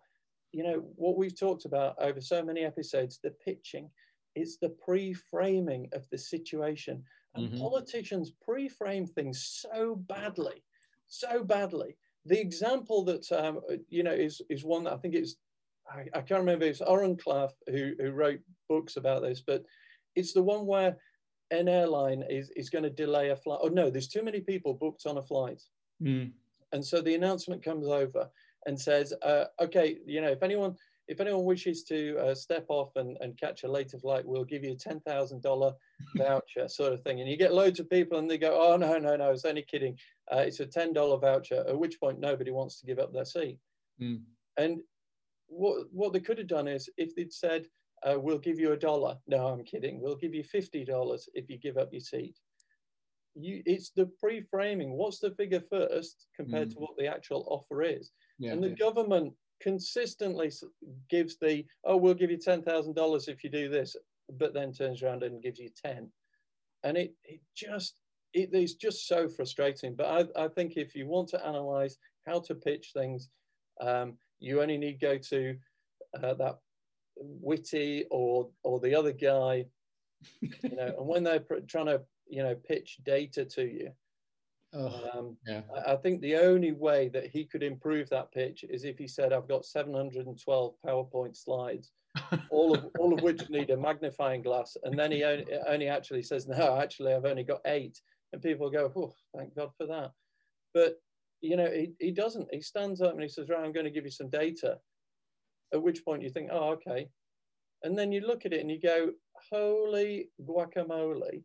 [0.55, 3.89] you know what we've talked about over so many episodes the pitching
[4.35, 7.03] it's the pre-framing of the situation
[7.35, 7.59] and mm-hmm.
[7.59, 10.63] politicians pre-frame things so badly
[11.07, 15.35] so badly the example that um, you know is is one that i think it's
[15.91, 18.39] i, I can't remember it's Oren Klaff who, who wrote
[18.69, 19.65] books about this but
[20.15, 20.97] it's the one where
[21.51, 24.73] an airline is, is going to delay a flight oh no there's too many people
[24.73, 25.61] booked on a flight
[26.01, 26.31] mm.
[26.71, 28.29] and so the announcement comes over
[28.65, 30.75] and says uh, okay you know if anyone
[31.07, 34.63] if anyone wishes to uh, step off and, and catch a later flight, we'll give
[34.63, 35.73] you a $10,000
[36.15, 37.19] voucher sort of thing.
[37.19, 39.61] And you get loads of people and they go, oh, no, no, no, it's only
[39.61, 39.97] kidding.
[40.31, 43.59] Uh, it's a $10 voucher, at which point nobody wants to give up their seat.
[44.01, 44.21] Mm.
[44.57, 44.81] And
[45.47, 47.67] what, what they could have done is if they'd said,
[48.03, 49.17] uh, we'll give you a dollar.
[49.27, 50.01] No, I'm kidding.
[50.01, 52.37] We'll give you $50 if you give up your seat.
[53.35, 54.93] You, it's the pre-framing.
[54.93, 56.73] What's the figure first compared mm.
[56.73, 58.11] to what the actual offer is?
[58.39, 58.75] Yeah, and the yeah.
[58.75, 60.51] government consistently
[61.09, 63.95] gives the, oh, we'll give you $10,000 if you do this,
[64.37, 66.09] but then turns around and gives you 10.
[66.83, 67.99] And it, it just,
[68.33, 69.95] it is just so frustrating.
[69.95, 73.29] But I, I think if you want to analyze how to pitch things,
[73.81, 75.55] um, you only need go to
[76.21, 76.59] uh, that
[77.17, 79.65] Whitty or or the other guy,
[80.41, 80.93] you know.
[80.97, 83.91] and when they're trying to you know pitch data to you,
[84.73, 85.61] oh, um, yeah.
[85.75, 89.07] I, I think the only way that he could improve that pitch is if he
[89.07, 91.91] said, "I've got 712 PowerPoint slides."
[92.49, 96.23] all of all of which need a magnifying glass, and then he only, only actually
[96.23, 97.99] says, "No, actually, I've only got eight.
[98.33, 100.11] and people go, "Oh, thank God for that."
[100.73, 100.97] But
[101.45, 102.47] you know, he, he doesn't.
[102.51, 104.79] He stands up and he says, right, I'm going to give you some data.
[105.73, 107.07] At which point you think, oh, okay.
[107.83, 109.11] And then you look at it and you go,
[109.51, 111.43] holy guacamole.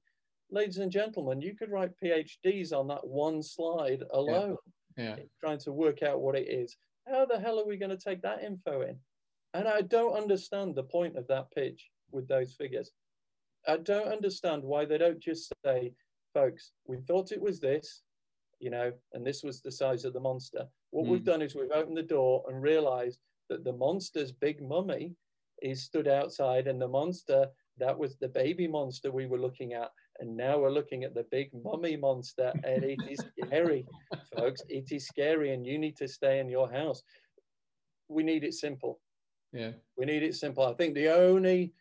[0.51, 4.57] Ladies and gentlemen, you could write PhDs on that one slide alone,
[4.97, 5.17] yeah.
[5.17, 5.25] Yeah.
[5.41, 6.77] trying to work out what it is.
[7.09, 8.97] How the hell are we going to take that info in?
[9.55, 12.91] And I don't understand the point of that pitch with those figures.
[13.67, 15.93] I don't understand why they don't just say,
[16.33, 18.03] folks, we thought it was this,
[18.59, 20.67] you know, and this was the size of the monster.
[20.91, 21.11] What mm.
[21.11, 23.19] we've done is we've opened the door and realized
[23.51, 25.15] that the monster's big mummy
[25.61, 27.47] is stood outside, and the monster
[27.79, 29.91] that was the baby monster we were looking at.
[30.21, 33.87] And now we're looking at the big mummy monster, and it is scary,
[34.37, 34.63] folks.
[34.69, 37.03] It is scary, and you need to stay in your house.
[38.09, 39.01] We need it simple.
[39.53, 40.65] Yeah, we need it simple.
[40.65, 41.73] I think the only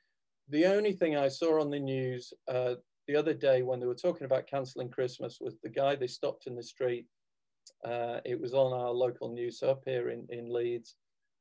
[0.50, 2.76] the only thing I saw on the news uh,
[3.08, 6.48] the other day when they were talking about cancelling Christmas was the guy they stopped
[6.48, 7.06] in the street.
[7.84, 10.96] Uh, it was on our local news up here in, in Leeds.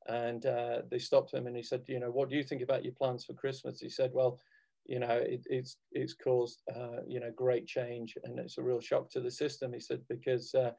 [0.09, 2.83] And uh, they stopped him and he said, you know, what do you think about
[2.85, 3.79] your plans for Christmas?
[3.79, 4.41] He said, well,
[4.87, 8.81] you know, it, it's it's caused uh, you know great change and it's a real
[8.81, 9.73] shock to the system.
[9.73, 10.71] He said because uh,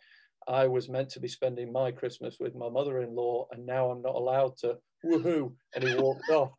[0.47, 4.15] I was meant to be spending my Christmas with my mother-in-law and now I'm not
[4.15, 4.77] allowed to.
[5.05, 5.53] Woohoo!
[5.75, 6.51] And he walked off.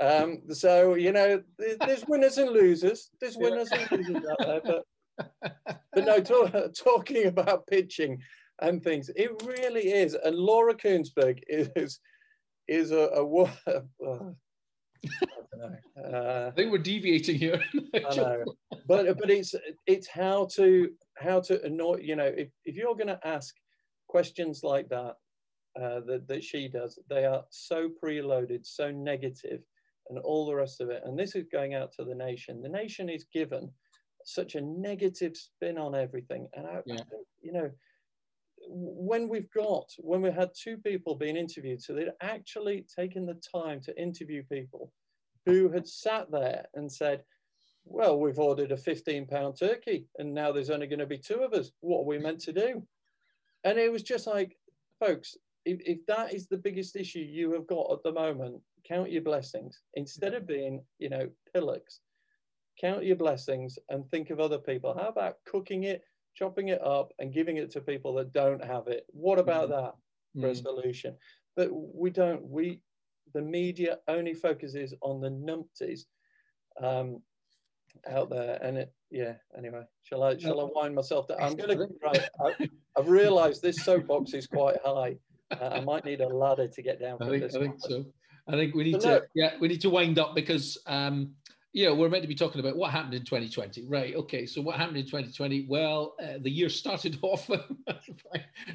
[0.00, 3.10] Um, so you know, there's, winners and losers.
[3.20, 4.84] There's winners and losers out there, but
[5.92, 8.18] but no, talk, talking about pitching
[8.60, 10.14] and things, it really is.
[10.14, 12.00] And Laura Kuenssberg is
[12.68, 13.46] is a, a, a
[14.06, 14.32] uh,
[15.62, 17.62] I, uh, I think we're deviating here.
[17.94, 18.44] I know,
[18.86, 19.54] but but it's
[19.86, 21.98] it's how to how to annoy.
[22.02, 23.54] You know, if if you're going to ask
[24.08, 25.14] questions like that,
[25.80, 29.60] uh, that that she does, they are so preloaded, so negative,
[30.08, 31.02] and all the rest of it.
[31.04, 32.62] And this is going out to the nation.
[32.62, 33.70] The nation is given
[34.24, 36.48] such a negative spin on everything.
[36.54, 36.96] And I, yeah.
[37.40, 37.70] you know,
[38.68, 43.40] when we've got, when we had two people being interviewed, so they'd actually taken the
[43.54, 44.92] time to interview people
[45.44, 47.22] who had sat there and said,
[47.84, 51.42] well, we've ordered a 15 pound turkey and now there's only going to be two
[51.42, 51.70] of us.
[51.80, 52.82] What are we meant to do?
[53.62, 54.56] And it was just like,
[54.98, 59.10] folks, if, if that is the biggest issue you have got at the moment, count
[59.10, 62.00] your blessings instead of being, you know, pillocks.
[62.80, 64.94] Count your blessings and think of other people.
[64.94, 66.02] How about cooking it,
[66.36, 69.04] chopping it up, and giving it to people that don't have it?
[69.08, 69.70] What about mm.
[69.70, 69.94] that
[70.40, 70.50] for mm.
[70.50, 71.16] a solution?
[71.56, 72.46] But we don't.
[72.46, 72.80] We
[73.34, 76.02] the media only focuses on the numpties
[76.82, 77.22] um,
[78.08, 78.92] out there, and it.
[79.10, 79.34] Yeah.
[79.56, 81.38] Anyway, shall I shall I wind myself down?
[81.40, 81.88] I'm going to.
[82.02, 82.28] Right.
[82.44, 82.68] I,
[82.98, 85.16] I've realised this soapbox is quite high.
[85.50, 87.18] Uh, I might need a ladder to get down.
[87.20, 88.04] I think, I think so.
[88.48, 91.32] I think we need to yeah we need to wind up because um,
[91.76, 94.14] you know we're meant to be talking about what happened in 2020, right?
[94.14, 95.66] Okay, so what happened in 2020?
[95.68, 97.50] Well, uh, the year started off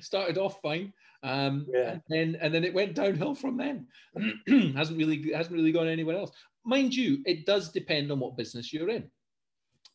[0.02, 0.94] started off fine,
[1.24, 1.94] um, yeah.
[1.94, 3.88] and then and then it went downhill from then.
[4.76, 6.30] hasn't really hasn't really gone anywhere else.
[6.64, 9.10] Mind you, it does depend on what business you're in.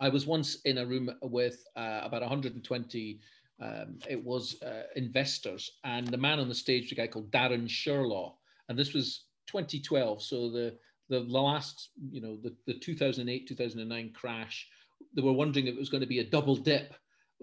[0.01, 3.21] I was once in a room with uh, about 120
[3.63, 7.31] um, it was uh, investors, and the man on the stage was a guy called
[7.31, 8.33] Darren Sherlaw,
[8.69, 10.25] and this was 2012.
[10.25, 10.77] So the
[11.09, 14.69] the last, you know, the, the 2008 2009 crash,
[15.15, 16.95] they were wondering if it was going to be a double dip.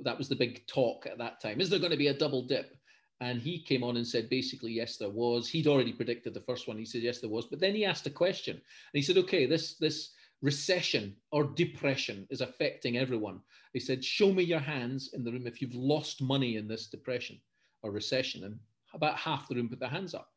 [0.03, 1.61] That was the big talk at that time.
[1.61, 2.75] Is there going to be a double dip?
[3.21, 5.47] And he came on and said, basically, yes, there was.
[5.47, 6.77] He'd already predicted the first one.
[6.77, 7.45] He said, yes, there was.
[7.45, 8.61] But then he asked a question, and
[8.93, 10.09] he said, okay, this this
[10.43, 13.39] recession or depression is affecting everyone.
[13.71, 16.87] He said, Show me your hands in the room if you've lost money in this
[16.87, 17.39] depression
[17.81, 18.43] or recession.
[18.43, 18.59] And
[18.93, 20.32] about half the room put their hands up.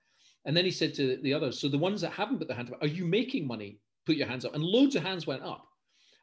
[0.47, 2.71] And then he said to the others, So the ones that haven't put their hands
[2.71, 3.79] up, are you making money?
[4.07, 4.55] Put your hands up.
[4.55, 5.67] And loads of hands went up.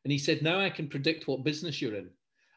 [0.06, 2.10] And he said, Now I can predict what business you're in.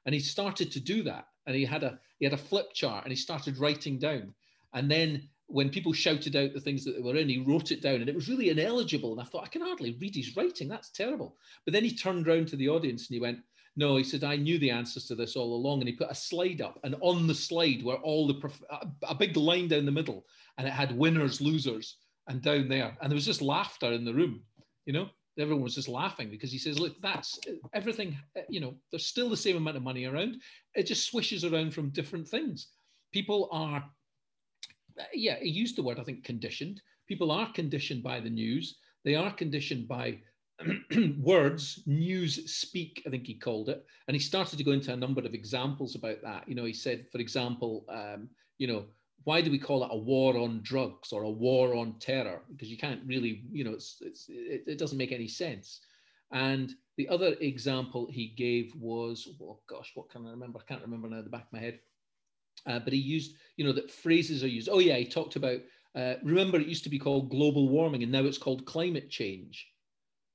[0.07, 1.27] And he started to do that.
[1.47, 4.33] And he had a he had a flip chart and he started writing down.
[4.73, 7.83] And then when people shouted out the things that they were in, he wrote it
[7.83, 9.13] down and it was really ineligible.
[9.13, 10.69] And I thought, I can hardly read his writing.
[10.69, 11.37] That's terrible.
[11.65, 13.39] But then he turned around to the audience and he went,
[13.79, 15.81] No, he said, I knew the answers to this all along.
[15.81, 16.79] And he put a slide up.
[16.83, 18.63] And on the slide were all the, prof-
[19.07, 20.25] a big line down the middle.
[20.57, 22.97] And it had winners, losers, and down there.
[23.01, 24.43] And there was just laughter in the room,
[24.87, 25.11] you know?
[25.39, 27.39] Everyone was just laughing because he says, Look, that's
[27.75, 30.41] everything, eh, you know, there's still the same amount of money around.
[30.75, 32.69] It just swishes around from different things.
[33.13, 33.85] People are
[34.99, 36.81] eh, yeah, he used the word, I think, conditioned.
[37.07, 38.79] People are conditioned by the news.
[39.05, 40.21] They are conditioned by
[41.19, 43.85] words, news speak, I think he called it.
[44.09, 46.49] And he started to go into a number of examples about that.
[46.49, 48.29] You know, he said, for example, um,
[48.59, 48.87] you know,
[49.25, 52.43] why do we call it a war on drugs or a war on terror?
[52.51, 55.81] Because you can't really, you know, it's, it's, it, it doesn't make any sense.
[56.33, 60.59] And the other example he gave was, oh gosh, what can I remember?
[60.59, 61.81] I can't remember now the back of my head.
[62.67, 64.69] Uh, but he used, you know, that phrases are used.
[64.71, 65.61] Oh, yeah, he talked about,
[65.95, 69.67] uh, remember, it used to be called global warming and now it's called climate change.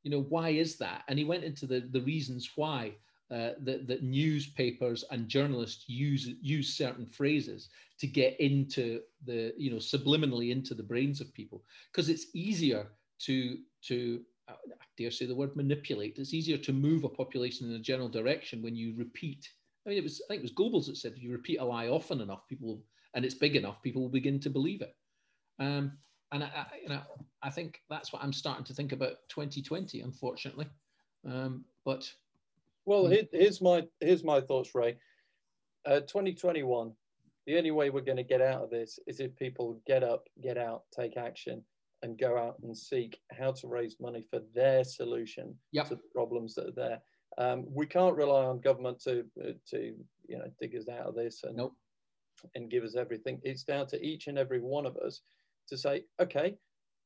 [0.04, 1.04] You know, why is that?
[1.08, 2.94] And he went into the, the reasons why.
[3.30, 9.72] Uh, that, that newspapers and journalists use use certain phrases to get into the you
[9.72, 12.88] know subliminally into the brains of people because it's easier
[13.20, 16.18] to to uh, I dare say the word manipulate.
[16.18, 19.48] It's easier to move a population in a general direction when you repeat
[19.86, 21.66] I mean, it was I think it was Goebbels that said if you repeat a
[21.66, 22.84] lie often enough, people
[23.14, 24.96] and it's big enough, people will begin to believe it.
[25.60, 25.94] Um,
[26.32, 27.02] and I, I, you know,
[27.44, 30.68] I think that's what I'm starting to think about 2020, unfortunately.
[31.26, 32.12] Um, but
[32.86, 33.14] well, hmm.
[33.32, 34.98] here's my here's my thoughts, Ray.
[35.86, 36.94] Uh, 2021.
[37.48, 40.28] The only way we're going to get out of this is if people get up,
[40.44, 41.64] get out, take action,
[42.04, 45.88] and go out and seek how to raise money for their solution yep.
[45.90, 47.02] to the problems that are there.
[47.38, 49.96] Um, we can't rely on government to uh, to
[50.28, 51.76] you know dig us out of this and nope.
[52.56, 53.40] and give us everything.
[53.44, 55.22] It's down to each and every one of us
[55.72, 56.56] to say, okay,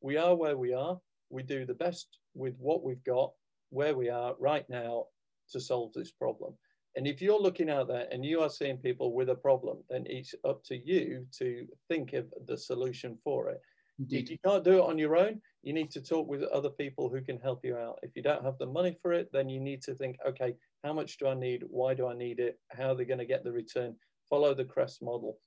[0.02, 1.00] we are where we are.
[1.30, 3.32] We do the best with what we've got,
[3.70, 5.06] where we are right now,
[5.52, 6.54] to solve this problem.
[6.96, 10.06] And if you're looking out there and you are seeing people with a problem, then
[10.08, 13.62] it's up to you to think of the solution for it.
[14.00, 14.24] Indeed.
[14.24, 17.10] If you can't do it on your own, you need to talk with other people
[17.10, 18.00] who can help you out.
[18.02, 20.94] If you don't have the money for it, then you need to think, okay, how
[20.94, 21.64] much do I need?
[21.70, 22.60] Why do I need it?
[22.72, 23.96] How are they going to get the return?
[24.30, 25.38] Follow the Crest model.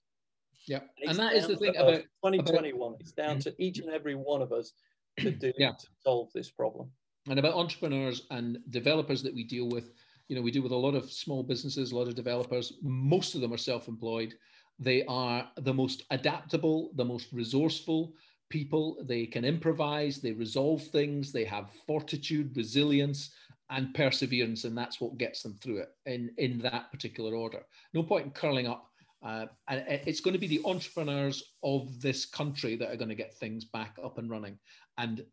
[0.66, 2.74] Yeah, and, and that is the thing about 2021.
[2.74, 4.72] About, it's down to each and every one of us
[5.20, 5.72] to do yeah.
[5.72, 6.90] to solve this problem.
[7.28, 9.92] And about entrepreneurs and developers that we deal with,
[10.28, 12.74] you know, we deal with a lot of small businesses, a lot of developers.
[12.82, 14.34] Most of them are self-employed.
[14.78, 18.14] They are the most adaptable, the most resourceful,
[18.48, 18.98] people.
[19.02, 23.30] They can improvise, they resolve things, they have fortitude, resilience,
[23.70, 27.62] and perseverance, and that's what gets them through it in, in that particular order.
[27.92, 28.87] No point in curling up.
[29.22, 33.14] Uh, and it's going to be the entrepreneurs of this country that are going to
[33.14, 34.58] get things back up and running.
[34.96, 35.24] And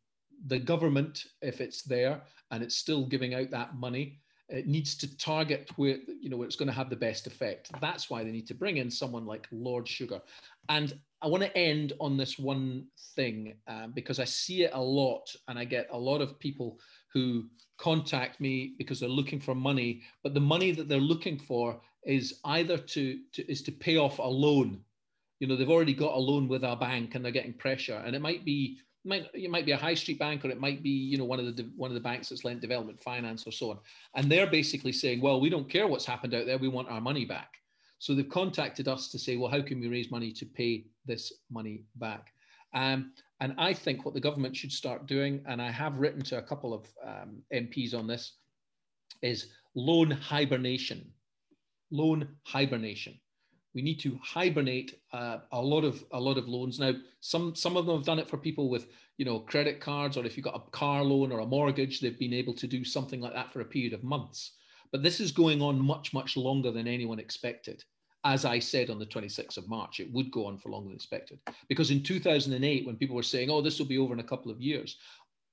[0.48, 2.22] the government, if it's there
[2.52, 4.20] and it's still giving out that money,
[4.50, 7.72] it needs to target where you know where it's going to have the best effect.
[7.82, 10.22] That's why they need to bring in someone like Lord Sugar.
[10.70, 14.82] And I want to end on this one thing uh, because I see it a
[14.82, 16.80] lot, and I get a lot of people
[17.12, 17.46] who
[17.78, 22.40] contact me because they're looking for money, but the money that they're looking for is
[22.46, 24.82] either to, to is to pay off a loan.
[25.40, 28.16] You know, they've already got a loan with a bank and they're getting pressure, and
[28.16, 30.90] it might be might it might be a high street bank or it might be
[30.90, 33.70] you know one of the one of the banks that's lent development finance or so
[33.70, 33.78] on
[34.16, 37.00] and they're basically saying well we don't care what's happened out there we want our
[37.00, 37.52] money back
[38.00, 41.32] so they've contacted us to say, well, how can we raise money to pay this
[41.50, 42.34] money back?
[42.74, 46.38] Um, and I think what the government should start doing, and I have written to
[46.38, 48.34] a couple of um, MPs on this,
[49.22, 51.10] is loan hibernation.
[51.92, 53.20] Loan hibernation.
[53.74, 56.80] We need to hibernate uh, a lot of a lot of loans.
[56.80, 60.16] Now, some some of them have done it for people with you know credit cards,
[60.18, 62.86] or if you've got a car loan or a mortgage, they've been able to do
[62.86, 64.54] something like that for a period of months.
[64.92, 67.84] But this is going on much, much longer than anyone expected.
[68.24, 70.96] As I said on the 26th of March, it would go on for longer than
[70.96, 71.40] expected.
[71.68, 74.52] Because in 2008, when people were saying, oh, this will be over in a couple
[74.52, 74.98] of years,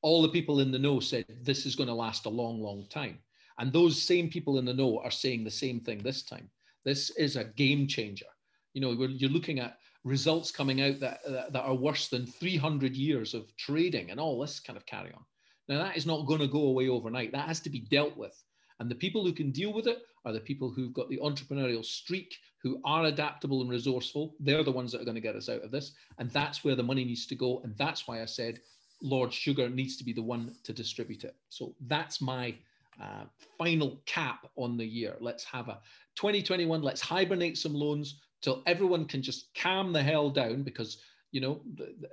[0.01, 2.87] all the people in the know said this is going to last a long, long
[2.89, 3.19] time.
[3.59, 6.51] And those same people in the know are saying the same thing this time.
[6.85, 8.27] This is a game changer.
[8.75, 12.97] You know, you're looking at results coming out that, that, that are worse than 300
[12.97, 15.23] years of trading and all this kind of carry on.
[15.69, 17.33] Now, that is not going to go away overnight.
[17.33, 18.43] That has to be dealt with.
[18.81, 21.85] And the people who can deal with it are the people who've got the entrepreneurial
[21.85, 24.35] streak, who are adaptable and resourceful.
[24.41, 25.93] They're the ones that are going to get us out of this.
[26.19, 27.61] And that's where the money needs to go.
[27.63, 28.61] And that's why I said
[29.01, 31.37] Lord Sugar needs to be the one to distribute it.
[31.49, 32.55] So that's my
[33.01, 33.25] uh,
[33.59, 35.17] final cap on the year.
[35.21, 35.81] Let's have a
[36.17, 40.99] 2021, let's hibernate some loans till everyone can just calm the hell down because
[41.33, 41.63] You know,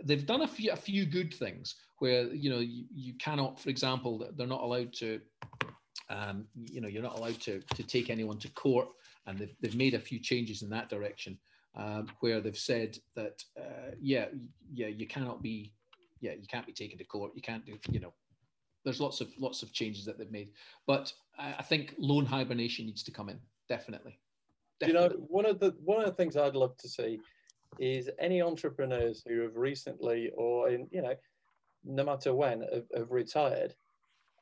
[0.05, 3.69] they've done a few a few good things where you know you, you cannot, for
[3.69, 5.19] example, they're not allowed to.
[6.09, 8.87] Um, you know, you're not allowed to to take anyone to court,
[9.25, 11.37] and they've, they've made a few changes in that direction,
[11.75, 14.27] um, where they've said that uh, yeah,
[14.73, 15.73] yeah, you cannot be,
[16.21, 17.33] yeah, you can't be taken to court.
[17.35, 18.13] You can't do, you know,
[18.83, 20.49] there's lots of lots of changes that they've made,
[20.87, 24.19] but I think loan hibernation needs to come in definitely.
[24.79, 25.03] definitely.
[25.03, 27.19] You know, one of the one of the things I'd love to see
[27.79, 31.13] is any entrepreneurs who have recently or in you know
[31.85, 33.73] no matter when have, have retired.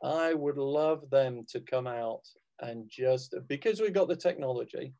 [0.03, 2.21] I would love them to come out
[2.59, 4.93] and just because we've got the technology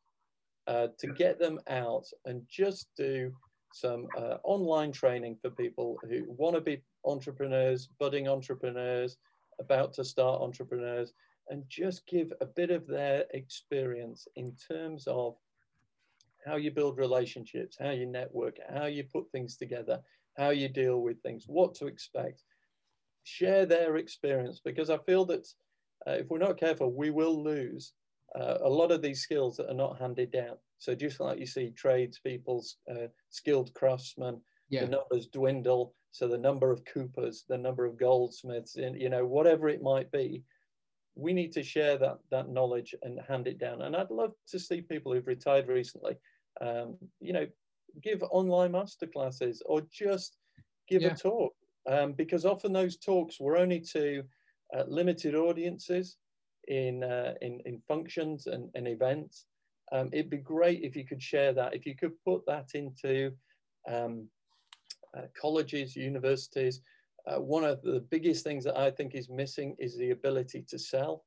[0.68, 3.32] uh, to get them out and just do
[3.74, 9.18] some uh, online training for people who want to be entrepreneurs, budding entrepreneurs,
[9.60, 11.14] about to start entrepreneurs,
[11.50, 15.36] and just give a bit of their experience in terms of
[16.46, 20.00] how you build relationships, how you network, how you put things together,
[20.38, 22.44] how you deal with things, what to expect.
[23.24, 25.48] Share their experience because I feel that
[26.08, 27.94] uh, if we're not careful, we will lose
[28.36, 30.56] uh, a lot of these skills that are not handed down.
[30.80, 34.40] So just like you see tradespeople, uh, skilled craftsmen,
[34.70, 34.86] yeah.
[34.86, 35.94] the numbers dwindle.
[36.12, 40.12] So the number of coopers, the number of goldsmiths, and you know whatever it might
[40.12, 40.44] be,
[41.16, 43.82] we need to share that that knowledge and hand it down.
[43.82, 46.16] And I'd love to see people who've retired recently,
[46.62, 47.48] um, you know,
[48.02, 50.38] give online masterclasses or just
[50.88, 51.14] give yeah.
[51.14, 51.54] a talk,
[51.90, 54.24] um, because often those talks were only to
[54.76, 56.18] uh, limited audiences
[56.68, 59.46] in uh, in in functions and, and events.
[59.92, 61.74] Um, it'd be great if you could share that.
[61.74, 63.32] If you could put that into
[63.88, 64.28] um,
[65.40, 66.82] colleges, universities,
[67.28, 70.80] uh, one of the biggest things that I think is missing is the ability to
[70.80, 71.26] sell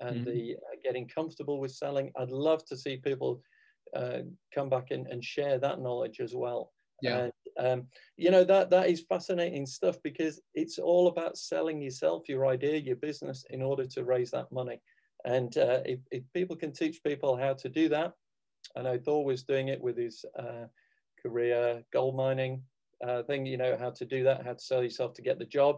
[0.00, 0.30] and mm-hmm.
[0.30, 2.12] the uh, getting comfortable with selling.
[2.18, 3.40] I'd love to see people
[3.96, 4.18] uh,
[4.54, 6.72] come back and, and share that knowledge as well.
[7.00, 7.18] Yeah.
[7.18, 7.86] And, um,
[8.16, 12.76] you know that that is fascinating stuff because it's all about selling yourself, your idea,
[12.76, 14.80] your business in order to raise that money.
[15.24, 18.12] And uh, if, if people can teach people how to do that,
[18.76, 20.66] I know Thor was doing it with his uh,
[21.22, 22.62] career gold mining
[23.06, 25.44] uh, thing, you know, how to do that, how to sell yourself to get the
[25.44, 25.76] job.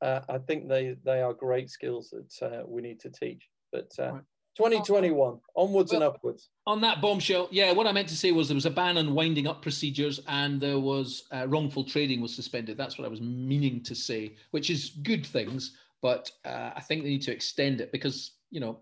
[0.00, 3.48] Uh, I think they, they are great skills that uh, we need to teach.
[3.70, 4.22] But uh, right.
[4.56, 6.50] 2021, onwards well, and upwards.
[6.66, 9.14] On that bombshell, yeah, what I meant to say was there was a ban on
[9.14, 12.76] winding up procedures and there was uh, wrongful trading was suspended.
[12.76, 17.02] That's what I was meaning to say, which is good things, but uh, I think
[17.02, 18.80] they need to extend it because, you know,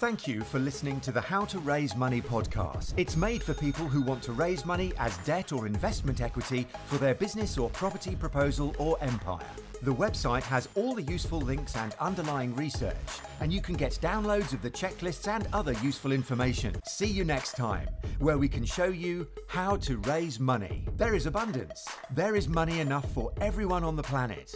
[0.00, 2.94] Thank you for listening to the How to Raise Money podcast.
[2.96, 6.98] It's made for people who want to raise money as debt or investment equity for
[6.98, 9.40] their business or property proposal or empire.
[9.80, 12.96] The website has all the useful links and underlying research,
[13.40, 16.74] and you can get downloads of the checklists and other useful information.
[16.84, 20.84] See you next time, where we can show you how to raise money.
[20.96, 21.86] There is abundance.
[22.10, 24.52] There is money enough for everyone on the planet.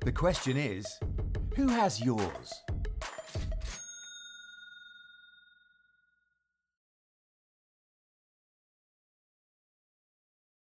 [0.00, 0.86] The question is,
[1.56, 2.52] who has yours?